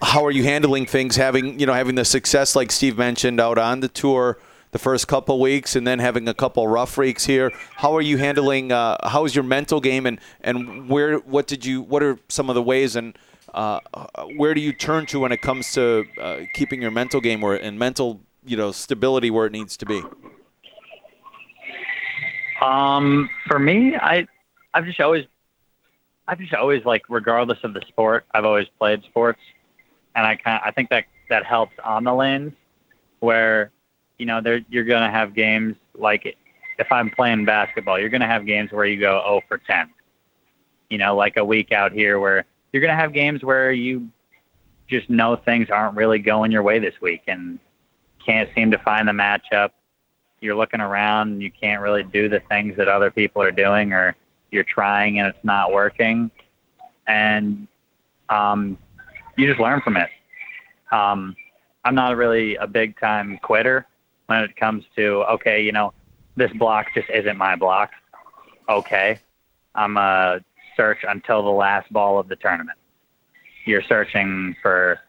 how 0.01 0.25
are 0.25 0.31
you 0.31 0.43
handling 0.43 0.85
things 0.85 1.17
having 1.17 1.59
you 1.59 1.65
know 1.65 1.73
having 1.73 1.95
the 1.95 2.05
success 2.05 2.55
like 2.55 2.71
Steve 2.71 2.97
mentioned 2.97 3.39
out 3.39 3.57
on 3.57 3.81
the 3.81 3.89
tour 3.89 4.39
the 4.71 4.79
first 4.79 5.07
couple 5.07 5.39
weeks 5.39 5.75
and 5.75 5.85
then 5.85 5.99
having 5.99 6.27
a 6.27 6.33
couple 6.33 6.67
rough 6.67 6.97
weeks 6.97 7.25
here 7.25 7.51
how 7.75 7.93
are 7.95 8.01
you 8.01 8.17
handling 8.17 8.71
uh, 8.71 8.97
how 9.07 9.25
is 9.25 9.35
your 9.35 9.43
mental 9.43 9.79
game 9.79 10.05
and 10.05 10.19
and 10.41 10.89
where 10.89 11.17
what 11.19 11.47
did 11.47 11.65
you 11.65 11.81
what 11.81 12.01
are 12.01 12.17
some 12.29 12.49
of 12.49 12.55
the 12.55 12.63
ways 12.63 12.95
and 12.95 13.17
uh, 13.53 13.79
where 14.35 14.53
do 14.53 14.61
you 14.61 14.73
turn 14.73 15.05
to 15.05 15.19
when 15.19 15.31
it 15.31 15.41
comes 15.41 15.71
to 15.73 16.05
uh, 16.19 16.41
keeping 16.53 16.81
your 16.81 16.91
mental 16.91 17.21
game 17.21 17.41
where 17.41 17.55
and 17.55 17.77
mental 17.79 18.21
you 18.45 18.57
know 18.57 18.71
stability 18.71 19.31
where 19.31 19.45
it 19.45 19.51
needs 19.51 19.77
to 19.77 19.85
be 19.85 20.01
um 22.61 23.29
for 23.47 23.59
me 23.59 23.95
i 23.95 24.25
i've 24.73 24.85
just 24.85 24.99
always 24.99 25.25
I've 26.27 26.39
just 26.39 26.53
always 26.53 26.85
like, 26.85 27.03
regardless 27.09 27.59
of 27.63 27.73
the 27.73 27.81
sport, 27.89 28.25
I've 28.33 28.45
always 28.45 28.67
played 28.79 29.03
sports 29.03 29.39
and 30.15 30.25
I 30.25 30.35
kind 30.35 30.61
I 30.63 30.71
think 30.71 30.89
that 30.89 31.05
that 31.29 31.45
helps 31.45 31.73
on 31.83 32.03
the 32.03 32.13
lanes 32.13 32.53
where 33.19 33.71
you 34.17 34.25
know 34.25 34.41
there 34.41 34.61
you're 34.69 34.83
gonna 34.83 35.11
have 35.11 35.33
games 35.33 35.75
like 35.97 36.37
if 36.79 36.91
I'm 36.91 37.09
playing 37.09 37.45
basketball, 37.45 37.99
you're 37.99 38.09
gonna 38.09 38.27
have 38.27 38.45
games 38.45 38.71
where 38.71 38.85
you 38.85 38.99
go 38.99 39.21
0 39.25 39.41
for 39.47 39.57
10. 39.57 39.89
You 40.89 40.97
know, 40.97 41.15
like 41.15 41.37
a 41.37 41.45
week 41.45 41.71
out 41.71 41.91
here 41.91 42.19
where 42.19 42.45
you're 42.73 42.81
gonna 42.81 42.95
have 42.95 43.13
games 43.13 43.43
where 43.43 43.71
you 43.71 44.09
just 44.89 45.09
know 45.09 45.37
things 45.37 45.69
aren't 45.69 45.95
really 45.95 46.19
going 46.19 46.51
your 46.51 46.63
way 46.63 46.79
this 46.79 46.99
week 47.01 47.21
and 47.27 47.59
can't 48.25 48.49
seem 48.53 48.71
to 48.71 48.77
find 48.79 49.07
the 49.07 49.11
matchup. 49.13 49.69
You're 50.41 50.55
looking 50.55 50.81
around, 50.81 51.41
you 51.41 51.51
can't 51.51 51.81
really 51.81 52.03
do 52.03 52.27
the 52.27 52.41
things 52.49 52.75
that 52.75 52.89
other 52.89 53.09
people 53.09 53.41
are 53.41 53.51
doing, 53.51 53.93
or 53.93 54.15
you're 54.51 54.65
trying 54.65 55.19
and 55.19 55.27
it's 55.27 55.43
not 55.43 55.71
working. 55.71 56.29
And 57.07 57.67
um, 58.29 58.77
you 59.37 59.47
just 59.47 59.59
learn 59.59 59.81
from 59.81 59.95
it. 59.95 60.09
Um, 60.91 61.35
I'm 61.85 61.95
not 61.95 62.17
really 62.17 62.55
a 62.55 62.67
big 62.67 62.99
time 62.99 63.39
quitter 63.41 63.87
when 64.27 64.43
it 64.43 64.55
comes 64.55 64.83
to 64.95 65.23
okay, 65.25 65.63
you 65.63 65.71
know, 65.71 65.93
this 66.35 66.51
block 66.53 66.87
just 66.95 67.09
isn't 67.09 67.37
my 67.37 67.55
block. 67.55 67.91
Okay, 68.67 69.19
I'm 69.75 69.97
a 69.97 70.39
search 70.75 70.99
until 71.07 71.43
the 71.43 71.49
last 71.49 71.91
ball 71.91 72.19
of 72.19 72.27
the 72.27 72.35
tournament. 72.35 72.77
You're 73.65 73.83
searching 73.83 74.55
for 74.61 74.99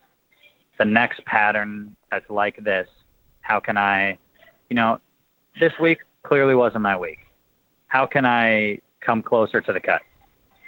the 0.78 0.85
next 0.85 1.25
pattern 1.25 1.97
that's 2.11 2.28
like 2.30 2.62
this. 2.62 2.88
How 3.40 3.61
can 3.61 3.76
I, 3.76 4.18
you 4.71 4.76
know, 4.76 5.00
this 5.61 5.73
week 5.80 5.99
clearly 6.23 6.54
wasn't 6.54 6.83
my 6.83 6.97
week. 6.97 7.18
How 7.88 8.06
can 8.06 8.25
I 8.25 8.78
come 9.00 9.23
closer 9.23 9.61
to 9.61 9.73
the 9.73 9.80
cut? 9.80 10.02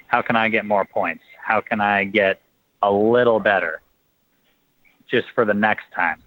How 0.09 0.23
can 0.23 0.37
I 0.37 0.49
get 0.49 0.65
more 0.65 0.85
points? 0.85 1.25
How 1.43 1.61
can 1.61 1.81
I 1.81 2.05
get 2.05 2.41
a 2.83 2.91
little 2.91 3.41
better 3.41 3.81
just 5.11 5.27
for 5.35 5.45
the 5.45 5.55
next 5.55 5.85
time. 5.95 6.23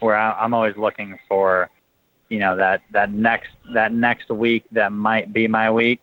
Where 0.00 0.16
I, 0.16 0.44
am 0.44 0.54
always 0.54 0.76
looking 0.76 1.18
for, 1.28 1.70
you 2.28 2.38
know, 2.38 2.56
that 2.56 2.82
that 2.90 3.12
next 3.12 3.50
that 3.74 3.92
next 3.92 4.30
week 4.30 4.64
that 4.72 4.92
might 4.92 5.32
be 5.32 5.46
my 5.46 5.70
week. 5.70 6.00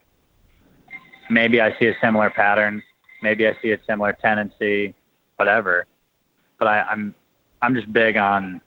Maybe 1.29 1.61
I 1.61 1.77
see 1.79 1.87
a 1.87 1.95
similar 2.01 2.29
pattern. 2.29 2.81
Maybe 3.21 3.47
I 3.47 3.55
see 3.61 3.71
a 3.71 3.79
similar 3.87 4.13
tendency, 4.13 4.95
whatever. 5.35 5.85
But 6.57 6.67
I, 6.67 6.81
I'm 6.81 7.15
I'm 7.61 7.75
just 7.75 7.91
big 7.91 8.17
on 8.17 8.61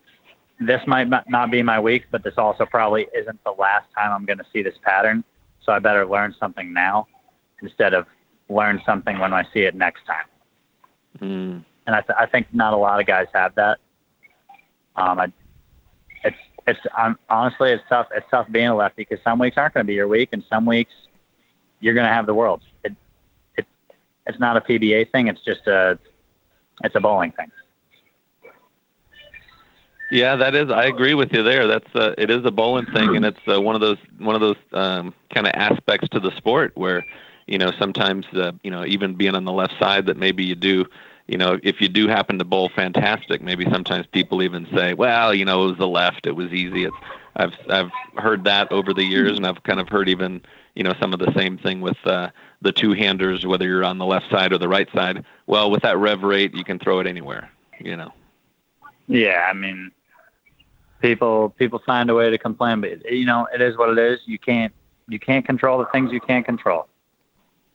this 0.66 0.80
might 0.86 1.08
not 1.28 1.50
be 1.50 1.62
my 1.62 1.80
week, 1.80 2.04
but 2.10 2.22
this 2.22 2.34
also 2.36 2.66
probably 2.66 3.06
isn't 3.16 3.42
the 3.44 3.52
last 3.52 3.86
time 3.96 4.12
I'm 4.12 4.24
going 4.24 4.38
to 4.38 4.46
see 4.52 4.62
this 4.62 4.76
pattern. 4.82 5.24
So 5.64 5.72
I 5.72 5.78
better 5.78 6.06
learn 6.06 6.34
something 6.38 6.72
now 6.72 7.06
instead 7.62 7.94
of 7.94 8.06
learn 8.48 8.80
something 8.84 9.18
when 9.18 9.32
I 9.32 9.44
see 9.52 9.60
it 9.60 9.74
next 9.74 10.04
time. 10.06 10.26
Mm. 11.20 11.64
And 11.86 11.96
I, 11.96 12.00
th- 12.00 12.16
I 12.18 12.26
think 12.26 12.46
not 12.52 12.74
a 12.74 12.76
lot 12.76 13.00
of 13.00 13.06
guys 13.06 13.26
have 13.32 13.54
that. 13.56 13.78
Um, 14.96 15.18
I, 15.18 15.32
it's 16.24 16.36
it's 16.66 16.80
um, 16.96 17.18
honestly 17.28 17.72
it's 17.72 17.82
tough. 17.88 18.08
It's 18.14 18.26
tough 18.30 18.46
being 18.50 18.68
a 18.68 18.76
lefty 18.76 19.06
because 19.08 19.22
some 19.24 19.38
weeks 19.38 19.56
aren't 19.56 19.74
going 19.74 19.84
to 19.84 19.88
be 19.88 19.94
your 19.94 20.08
week, 20.08 20.30
and 20.32 20.44
some 20.48 20.66
weeks 20.66 20.92
you're 21.82 21.94
going 21.94 22.06
to 22.06 22.12
have 22.12 22.24
the 22.24 22.34
world. 22.34 22.62
It, 22.84 22.94
it 23.56 23.66
it's 24.26 24.38
not 24.38 24.56
a 24.56 24.60
PBA 24.60 25.10
thing. 25.10 25.28
It's 25.28 25.42
just 25.44 25.66
a 25.66 25.98
it's 26.82 26.94
a 26.94 27.00
bowling 27.00 27.32
thing. 27.32 27.50
Yeah, 30.10 30.36
that 30.36 30.54
is. 30.54 30.70
I 30.70 30.84
agree 30.84 31.14
with 31.14 31.32
you 31.32 31.42
there. 31.42 31.66
That's 31.66 31.94
uh, 31.94 32.14
it 32.18 32.30
is 32.30 32.44
a 32.44 32.50
bowling 32.50 32.86
thing, 32.86 33.16
and 33.16 33.24
it's 33.24 33.40
uh, 33.48 33.60
one 33.60 33.74
of 33.74 33.80
those 33.80 33.98
one 34.18 34.34
of 34.34 34.40
those 34.40 34.56
um, 34.72 35.14
kind 35.34 35.46
of 35.46 35.52
aspects 35.54 36.08
to 36.10 36.20
the 36.20 36.34
sport 36.36 36.72
where 36.74 37.04
you 37.46 37.58
know 37.58 37.72
sometimes 37.78 38.26
uh, 38.34 38.52
you 38.62 38.70
know 38.70 38.84
even 38.84 39.14
being 39.14 39.34
on 39.34 39.44
the 39.44 39.52
left 39.52 39.74
side 39.78 40.06
that 40.06 40.16
maybe 40.16 40.44
you 40.44 40.54
do 40.54 40.84
you 41.26 41.38
know 41.38 41.58
if 41.62 41.80
you 41.80 41.88
do 41.88 42.08
happen 42.08 42.38
to 42.38 42.44
bowl 42.44 42.70
fantastic 42.74 43.42
maybe 43.42 43.64
sometimes 43.70 44.06
people 44.12 44.42
even 44.42 44.66
say 44.74 44.94
well 44.94 45.34
you 45.34 45.44
know 45.44 45.64
it 45.64 45.70
was 45.70 45.78
the 45.78 45.88
left 45.88 46.26
it 46.26 46.32
was 46.32 46.52
easy 46.52 46.84
it's 46.84 46.96
I've 47.36 47.52
I've 47.68 47.90
heard 48.16 48.44
that 48.44 48.70
over 48.72 48.92
the 48.92 49.04
years 49.04 49.36
and 49.36 49.46
I've 49.46 49.62
kind 49.62 49.80
of 49.80 49.88
heard 49.88 50.08
even 50.08 50.42
you 50.74 50.82
know 50.82 50.94
some 51.00 51.12
of 51.12 51.18
the 51.18 51.32
same 51.36 51.58
thing 51.58 51.80
with 51.80 51.96
uh, 52.04 52.30
the 52.60 52.72
two 52.72 52.92
handers 52.92 53.46
whether 53.46 53.66
you're 53.66 53.84
on 53.84 53.98
the 53.98 54.06
left 54.06 54.30
side 54.30 54.52
or 54.52 54.58
the 54.58 54.68
right 54.68 54.88
side 54.94 55.24
well 55.46 55.70
with 55.70 55.82
that 55.82 55.98
rev 55.98 56.22
rate 56.22 56.54
you 56.54 56.64
can 56.64 56.78
throw 56.78 57.00
it 57.00 57.06
anywhere 57.06 57.50
you 57.78 57.96
know 57.96 58.12
yeah 59.08 59.46
I 59.48 59.52
mean 59.52 59.90
people 61.00 61.50
people 61.50 61.80
find 61.84 62.10
a 62.10 62.14
way 62.14 62.30
to 62.30 62.38
complain 62.38 62.80
but 62.80 63.10
you 63.10 63.24
know 63.24 63.48
it 63.54 63.60
is 63.60 63.76
what 63.76 63.90
it 63.90 63.98
is 63.98 64.20
you 64.26 64.38
can't 64.38 64.72
you 65.08 65.18
can't 65.18 65.44
control 65.44 65.78
the 65.78 65.86
things 65.86 66.12
you 66.12 66.20
can't 66.20 66.44
control 66.44 66.88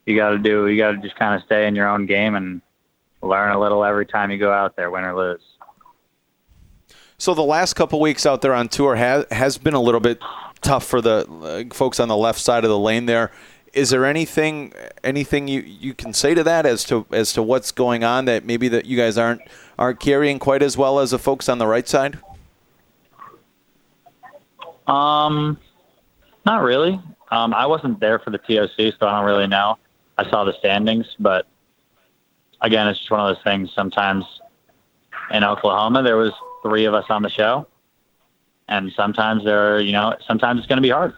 you 0.08 0.16
got 0.16 0.30
to 0.30 0.40
do. 0.40 0.68
You 0.68 0.78
got 0.78 0.92
to 0.92 0.98
just 0.98 1.18
kind 1.18 1.36
of 1.36 1.46
stay 1.46 1.68
in 1.68 1.76
your 1.76 1.88
own 1.88 2.06
game 2.06 2.36
and 2.36 2.62
learn 3.22 3.52
a 3.52 3.60
little 3.60 3.84
every 3.84 4.06
time 4.06 4.32
you 4.32 4.38
go 4.38 4.52
out 4.52 4.76
there, 4.78 4.90
win 4.90 5.04
or 5.04 5.16
lose. 5.16 5.42
So 7.20 7.34
the 7.34 7.42
last 7.42 7.74
couple 7.74 8.00
weeks 8.00 8.28
out 8.28 8.42
there 8.44 8.54
on 8.54 8.68
tour 8.68 8.96
has 8.96 9.26
has 9.32 9.58
been 9.58 9.74
a 9.74 9.82
little 9.82 10.00
bit 10.00 10.20
tough 10.62 10.86
for 10.86 11.02
the 11.02 11.28
uh, 11.72 11.74
folks 11.74 12.00
on 12.00 12.10
the 12.10 12.16
left 12.16 12.40
side 12.40 12.64
of 12.64 12.70
the 12.70 12.78
lane. 12.78 13.08
There, 13.08 13.32
is 13.74 13.90
there 13.90 14.06
anything 14.06 14.72
anything 15.04 15.48
you, 15.48 15.62
you 15.62 15.96
can 15.96 16.14
say 16.14 16.36
to 16.36 16.44
that 16.44 16.68
as 16.68 16.84
to 16.86 17.08
as 17.12 17.34
to 17.34 17.42
what's 17.42 17.72
going 17.72 18.04
on 18.04 18.26
that 18.26 18.46
maybe 18.46 18.68
that 18.68 18.86
you 18.86 18.96
guys 18.96 19.18
aren't 19.18 19.42
aren't 19.80 20.00
carrying 20.00 20.38
quite 20.38 20.62
as 20.62 20.78
well 20.78 21.00
as 21.00 21.10
the 21.10 21.18
folks 21.18 21.50
on 21.50 21.58
the 21.58 21.66
right 21.66 21.88
side? 21.88 22.20
Um, 24.86 25.58
not 26.46 26.62
really. 26.62 27.02
Um, 27.32 27.52
I 27.56 27.66
wasn't 27.66 28.00
there 28.00 28.20
for 28.20 28.30
the 28.30 28.38
TOC, 28.38 28.94
so 29.00 29.08
I 29.08 29.18
don't 29.18 29.26
really 29.26 29.48
know. 29.48 29.80
I 30.20 30.30
saw 30.30 30.44
the 30.44 30.54
standings, 30.60 31.16
but 31.18 31.48
again, 32.62 32.88
it's 32.88 33.00
just 33.00 33.10
one 33.10 33.22
of 33.22 33.36
those 33.36 33.44
things. 33.44 33.72
Sometimes 33.74 34.24
in 35.32 35.44
Oklahoma, 35.44 36.04
there 36.04 36.16
was 36.16 36.32
three 36.68 36.86
of 36.86 36.94
us 36.94 37.06
on 37.10 37.22
the 37.22 37.30
show, 37.30 37.68
and 38.68 38.92
sometimes 38.94 39.44
there, 39.44 39.76
are, 39.76 39.80
you 39.80 39.94
know, 39.94 40.16
sometimes 40.26 40.60
it's 40.60 40.68
going 40.68 40.78
to 40.78 40.82
be 40.82 40.90
hard. 40.90 41.14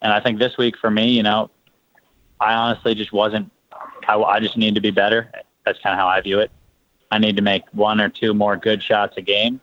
And 0.00 0.12
I 0.12 0.20
think 0.20 0.38
this 0.38 0.56
week 0.56 0.76
for 0.76 0.90
me, 0.90 1.10
you 1.10 1.22
know, 1.22 1.50
I 2.40 2.54
honestly 2.54 2.94
just 2.94 3.12
wasn't. 3.12 3.50
I, 4.06 4.16
I 4.16 4.40
just 4.40 4.56
need 4.56 4.74
to 4.74 4.80
be 4.80 4.90
better. 4.90 5.30
That's 5.66 5.78
kind 5.80 5.92
of 5.92 5.98
how 5.98 6.06
I 6.06 6.20
view 6.20 6.38
it. 6.38 6.50
I 7.10 7.18
need 7.18 7.36
to 7.36 7.42
make 7.42 7.64
one 7.72 8.00
or 8.00 8.08
two 8.08 8.32
more 8.32 8.56
good 8.56 8.82
shots 8.82 9.16
a 9.16 9.22
game, 9.22 9.60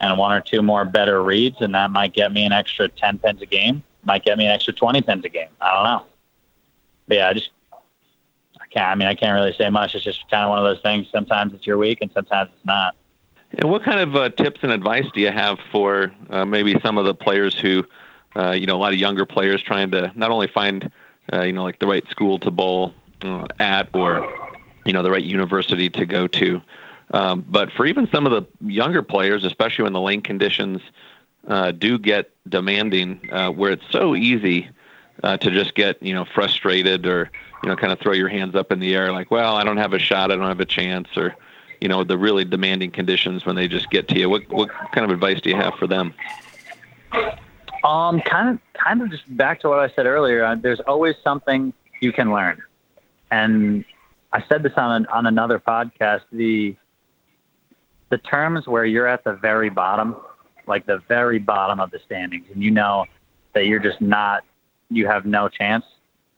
and 0.00 0.18
one 0.18 0.32
or 0.32 0.40
two 0.40 0.62
more 0.62 0.84
better 0.84 1.22
reads, 1.22 1.60
and 1.60 1.74
that 1.74 1.90
might 1.90 2.12
get 2.12 2.32
me 2.32 2.44
an 2.44 2.52
extra 2.52 2.88
ten 2.88 3.18
pins 3.18 3.42
a 3.42 3.46
game. 3.46 3.84
Might 4.04 4.24
get 4.24 4.38
me 4.38 4.46
an 4.46 4.52
extra 4.52 4.72
twenty 4.72 5.02
pins 5.02 5.24
a 5.24 5.28
game. 5.28 5.50
I 5.60 5.74
don't 5.74 5.84
know. 5.84 6.06
But 7.06 7.16
yeah, 7.18 7.28
I 7.28 7.32
just 7.34 7.50
I 8.60 8.66
can't. 8.70 8.86
I 8.86 8.94
mean, 8.94 9.08
I 9.08 9.14
can't 9.14 9.34
really 9.34 9.54
say 9.54 9.68
much. 9.70 9.94
It's 9.94 10.04
just 10.04 10.28
kind 10.30 10.44
of 10.44 10.50
one 10.50 10.58
of 10.58 10.64
those 10.64 10.82
things. 10.82 11.06
Sometimes 11.12 11.52
it's 11.52 11.66
your 11.66 11.78
week, 11.78 11.98
and 12.00 12.10
sometimes 12.12 12.50
it's 12.56 12.66
not. 12.66 12.96
And 13.52 13.70
what 13.70 13.82
kind 13.82 14.00
of 14.00 14.14
uh, 14.14 14.28
tips 14.30 14.60
and 14.62 14.72
advice 14.72 15.06
do 15.14 15.20
you 15.20 15.30
have 15.30 15.58
for 15.72 16.12
uh, 16.30 16.44
maybe 16.44 16.78
some 16.82 16.98
of 16.98 17.06
the 17.06 17.14
players 17.14 17.58
who, 17.58 17.84
uh, 18.36 18.50
you 18.50 18.66
know, 18.66 18.76
a 18.76 18.78
lot 18.80 18.92
of 18.92 18.98
younger 18.98 19.24
players 19.24 19.62
trying 19.62 19.90
to 19.92 20.12
not 20.14 20.30
only 20.30 20.46
find, 20.46 20.90
uh, 21.32 21.42
you 21.42 21.52
know, 21.52 21.64
like 21.64 21.78
the 21.78 21.86
right 21.86 22.06
school 22.10 22.38
to 22.40 22.50
bowl 22.50 22.94
uh, 23.22 23.46
at 23.58 23.88
or, 23.94 24.30
you 24.84 24.92
know, 24.92 25.02
the 25.02 25.10
right 25.10 25.24
university 25.24 25.88
to 25.90 26.04
go 26.06 26.26
to, 26.26 26.60
um, 27.12 27.44
but 27.48 27.72
for 27.72 27.86
even 27.86 28.06
some 28.12 28.26
of 28.26 28.32
the 28.32 28.70
younger 28.70 29.02
players, 29.02 29.44
especially 29.44 29.84
when 29.84 29.94
the 29.94 30.00
lane 30.00 30.20
conditions 30.20 30.82
uh, 31.46 31.70
do 31.70 31.98
get 31.98 32.30
demanding, 32.48 33.16
where 33.54 33.72
it's 33.72 33.90
so 33.90 34.14
easy 34.14 34.68
to 35.22 35.38
just 35.38 35.74
get, 35.74 36.02
you 36.02 36.12
know, 36.12 36.26
frustrated 36.26 37.06
or 37.06 37.30
you 37.62 37.68
know, 37.68 37.76
kind 37.76 37.92
of 37.92 37.98
throw 37.98 38.12
your 38.12 38.28
hands 38.28 38.54
up 38.54 38.70
in 38.70 38.78
the 38.78 38.94
air 38.94 39.12
like, 39.12 39.30
well, 39.30 39.56
I 39.56 39.64
don't 39.64 39.78
have 39.78 39.92
a 39.92 39.98
shot, 39.98 40.30
I 40.30 40.36
don't 40.36 40.46
have 40.46 40.60
a 40.60 40.66
chance, 40.66 41.08
or, 41.16 41.34
you 41.80 41.88
know, 41.88 42.04
the 42.04 42.18
really 42.18 42.44
demanding 42.44 42.90
conditions 42.90 43.46
when 43.46 43.56
they 43.56 43.68
just 43.68 43.90
get 43.90 44.08
to 44.08 44.18
you. 44.18 44.28
What 44.28 44.48
what 44.48 44.70
kind 44.92 45.04
of 45.04 45.10
advice 45.10 45.40
do 45.40 45.50
you 45.50 45.56
have 45.56 45.74
for 45.74 45.86
them? 45.86 46.14
Um, 47.84 48.20
kind 48.20 48.50
of, 48.50 48.58
kind 48.74 49.02
of 49.02 49.10
just 49.10 49.24
back 49.36 49.60
to 49.60 49.68
what 49.68 49.78
I 49.78 49.88
said 49.94 50.06
earlier. 50.06 50.44
Uh, 50.44 50.56
there's 50.56 50.80
always 50.80 51.14
something 51.22 51.72
you 52.00 52.12
can 52.12 52.32
learn, 52.32 52.62
and 53.30 53.84
I 54.32 54.42
said 54.48 54.62
this 54.62 54.72
on 54.76 55.06
on 55.06 55.26
another 55.26 55.58
podcast. 55.58 56.22
The 56.32 56.76
the 58.10 58.18
terms 58.18 58.66
where 58.66 58.84
you're 58.84 59.06
at 59.06 59.24
the 59.24 59.34
very 59.34 59.70
bottom, 59.70 60.16
like 60.66 60.86
the 60.86 60.98
very 61.08 61.38
bottom 61.38 61.80
of 61.80 61.90
the 61.90 62.00
standings, 62.04 62.46
and 62.52 62.62
you 62.62 62.70
know 62.70 63.06
that 63.54 63.66
you're 63.66 63.80
just 63.80 64.00
not, 64.00 64.44
you 64.90 65.06
have 65.06 65.24
no 65.24 65.48
chance 65.48 65.84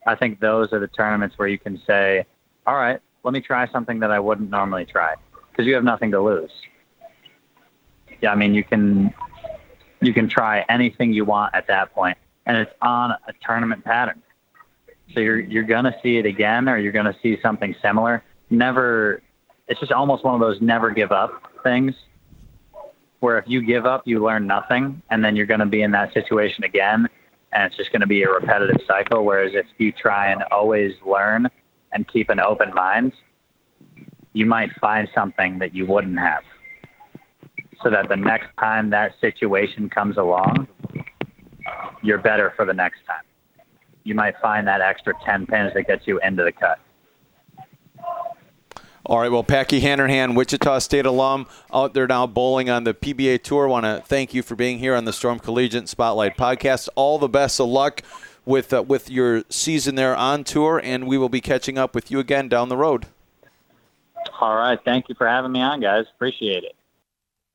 I 0.07 0.15
think 0.15 0.41
those 0.41 0.73
are 0.73 0.79
the 0.79 0.89
tournaments 0.89 1.39
where 1.39 1.49
you 1.49 1.59
can 1.59 1.81
say, 1.87 2.25
all 2.67 2.75
right, 2.75 3.01
let 3.23 3.33
me 3.33 3.41
try 3.41 3.71
something 3.71 4.01
that 4.01 4.11
I 4.11 4.19
wouldn't 4.19 4.51
normally 4.51 4.87
try 4.87 5.15
because 5.51 5.67
you 5.67 5.75
have 5.75 5.85
nothing 5.85 6.11
to 6.13 6.21
lose. 6.21 6.51
Yeah, 8.21 8.33
I 8.33 8.35
mean, 8.35 8.55
you 8.55 8.65
can 8.65 9.13
you 10.01 10.13
can 10.15 10.29
try 10.29 10.65
anything 10.69 11.13
you 11.13 11.25
want 11.25 11.55
at 11.55 11.67
that 11.69 11.93
point, 11.95 12.17
and 12.47 12.57
it's 12.57 12.73
on 12.83 13.11
a 13.11 13.33
tournament 13.43 13.85
pattern. 13.85 14.23
So 15.15 15.21
you're 15.21 15.41
you're 15.41 15.65
gonna 15.65 15.97
see 16.03 16.19
it 16.19 16.27
again, 16.27 16.69
or 16.69 16.79
you're 16.79 16.93
gonna 16.93 17.17
see 17.23 17.39
something 17.43 17.75
similar. 17.83 18.23
Never, 18.51 19.23
it's 19.69 19.81
just 19.81 19.93
almost 19.93 20.25
one 20.25 20.35
of 20.35 20.41
those 20.41 20.61
never 20.61 20.91
give 20.91 21.13
up 21.13 21.51
things, 21.63 21.95
where 23.21 23.39
if 23.39 23.45
you 23.49 23.63
give 23.63 23.87
up, 23.87 24.07
you 24.07 24.23
learn 24.23 24.47
nothing, 24.47 25.03
and 25.11 25.25
then 25.25 25.37
you're 25.37 25.47
gonna 25.47 25.67
be 25.67 25.83
in 25.83 25.91
that 25.93 26.13
situation 26.13 26.65
again, 26.65 27.09
and 27.53 27.65
it's 27.65 27.77
just 27.77 27.91
to 27.93 28.07
be 28.07 28.23
a 28.23 28.31
repetitive 28.31 28.81
cycle. 28.87 29.25
Whereas 29.25 29.53
if 29.55 29.67
you 29.79 29.93
try 29.93 30.31
and 30.31 30.43
always 30.51 30.95
learn 31.05 31.49
and 31.93 32.07
keep 32.07 32.29
an 32.29 32.41
open 32.41 32.73
mind, 32.75 33.13
you 34.33 34.47
might 34.47 34.71
find 34.81 35.09
something 35.15 35.59
that 35.59 35.75
you 35.75 35.87
wouldn't 35.87 36.19
have. 36.19 36.43
So 37.83 37.91
that 37.91 38.09
the 38.09 38.17
next 38.17 38.49
time 38.59 38.91
that 38.91 39.13
situation 39.21 39.89
comes 39.89 40.19
along, 40.19 40.69
you're 42.03 42.19
better 42.19 42.53
for 42.57 42.65
the 42.65 42.75
next 42.75 43.01
time. 43.07 43.25
You 44.05 44.15
might 44.15 44.35
find 44.41 44.67
that 44.67 44.81
extra 44.81 45.15
10 45.25 45.47
pins 45.47 45.73
that 45.75 45.87
gets 45.87 46.07
you 46.07 46.21
into 46.21 46.43
the 46.45 46.53
cut. 46.53 46.79
All 49.07 49.19
right, 49.19 49.31
well, 49.31 49.43
Packy 49.43 49.81
Hanrahan, 49.81 50.35
Wichita 50.35 50.79
State 50.81 51.07
alum, 51.07 51.47
out 51.73 51.95
there 51.95 52.07
now 52.07 52.27
bowling 52.27 52.69
on 52.69 52.85
the 52.85 52.95
PBA 52.95 53.43
Tour. 53.43 53.67
Want 53.67 53.85
to 53.85 54.03
thank 54.07 54.35
you 54.35 54.43
for 54.43 54.55
being 54.55 54.79
here 54.79 54.95
on 54.95 55.05
the 55.05 55.13
Storm 55.13 55.39
Collegiate 55.39 55.89
Spotlight 55.89 56.37
podcast. 56.37 56.89
All 56.95 57.19
the 57.19 57.29
best 57.29 57.59
of 57.59 57.69
luck 57.69 58.03
with 58.45 58.73
uh, 58.73 58.83
with 58.83 59.11
your 59.11 59.43
season 59.49 59.95
there 59.95 60.15
on 60.15 60.45
tour, 60.45 60.81
and 60.85 61.07
we 61.07 61.17
will 61.19 61.29
be 61.29 61.41
catching 61.41 61.79
up 61.79 61.95
with 61.95 62.11
you 62.11 62.19
again 62.19 62.49
down 62.49 62.69
the 62.69 62.77
road. 62.77 63.07
All 64.41 64.57
right, 64.57 64.79
thank 64.85 65.09
you 65.09 65.15
for 65.15 65.27
having 65.27 65.53
me 65.53 65.61
on, 65.61 65.81
guys. 65.81 66.07
Appreciate 66.15 66.65
it. 66.65 66.75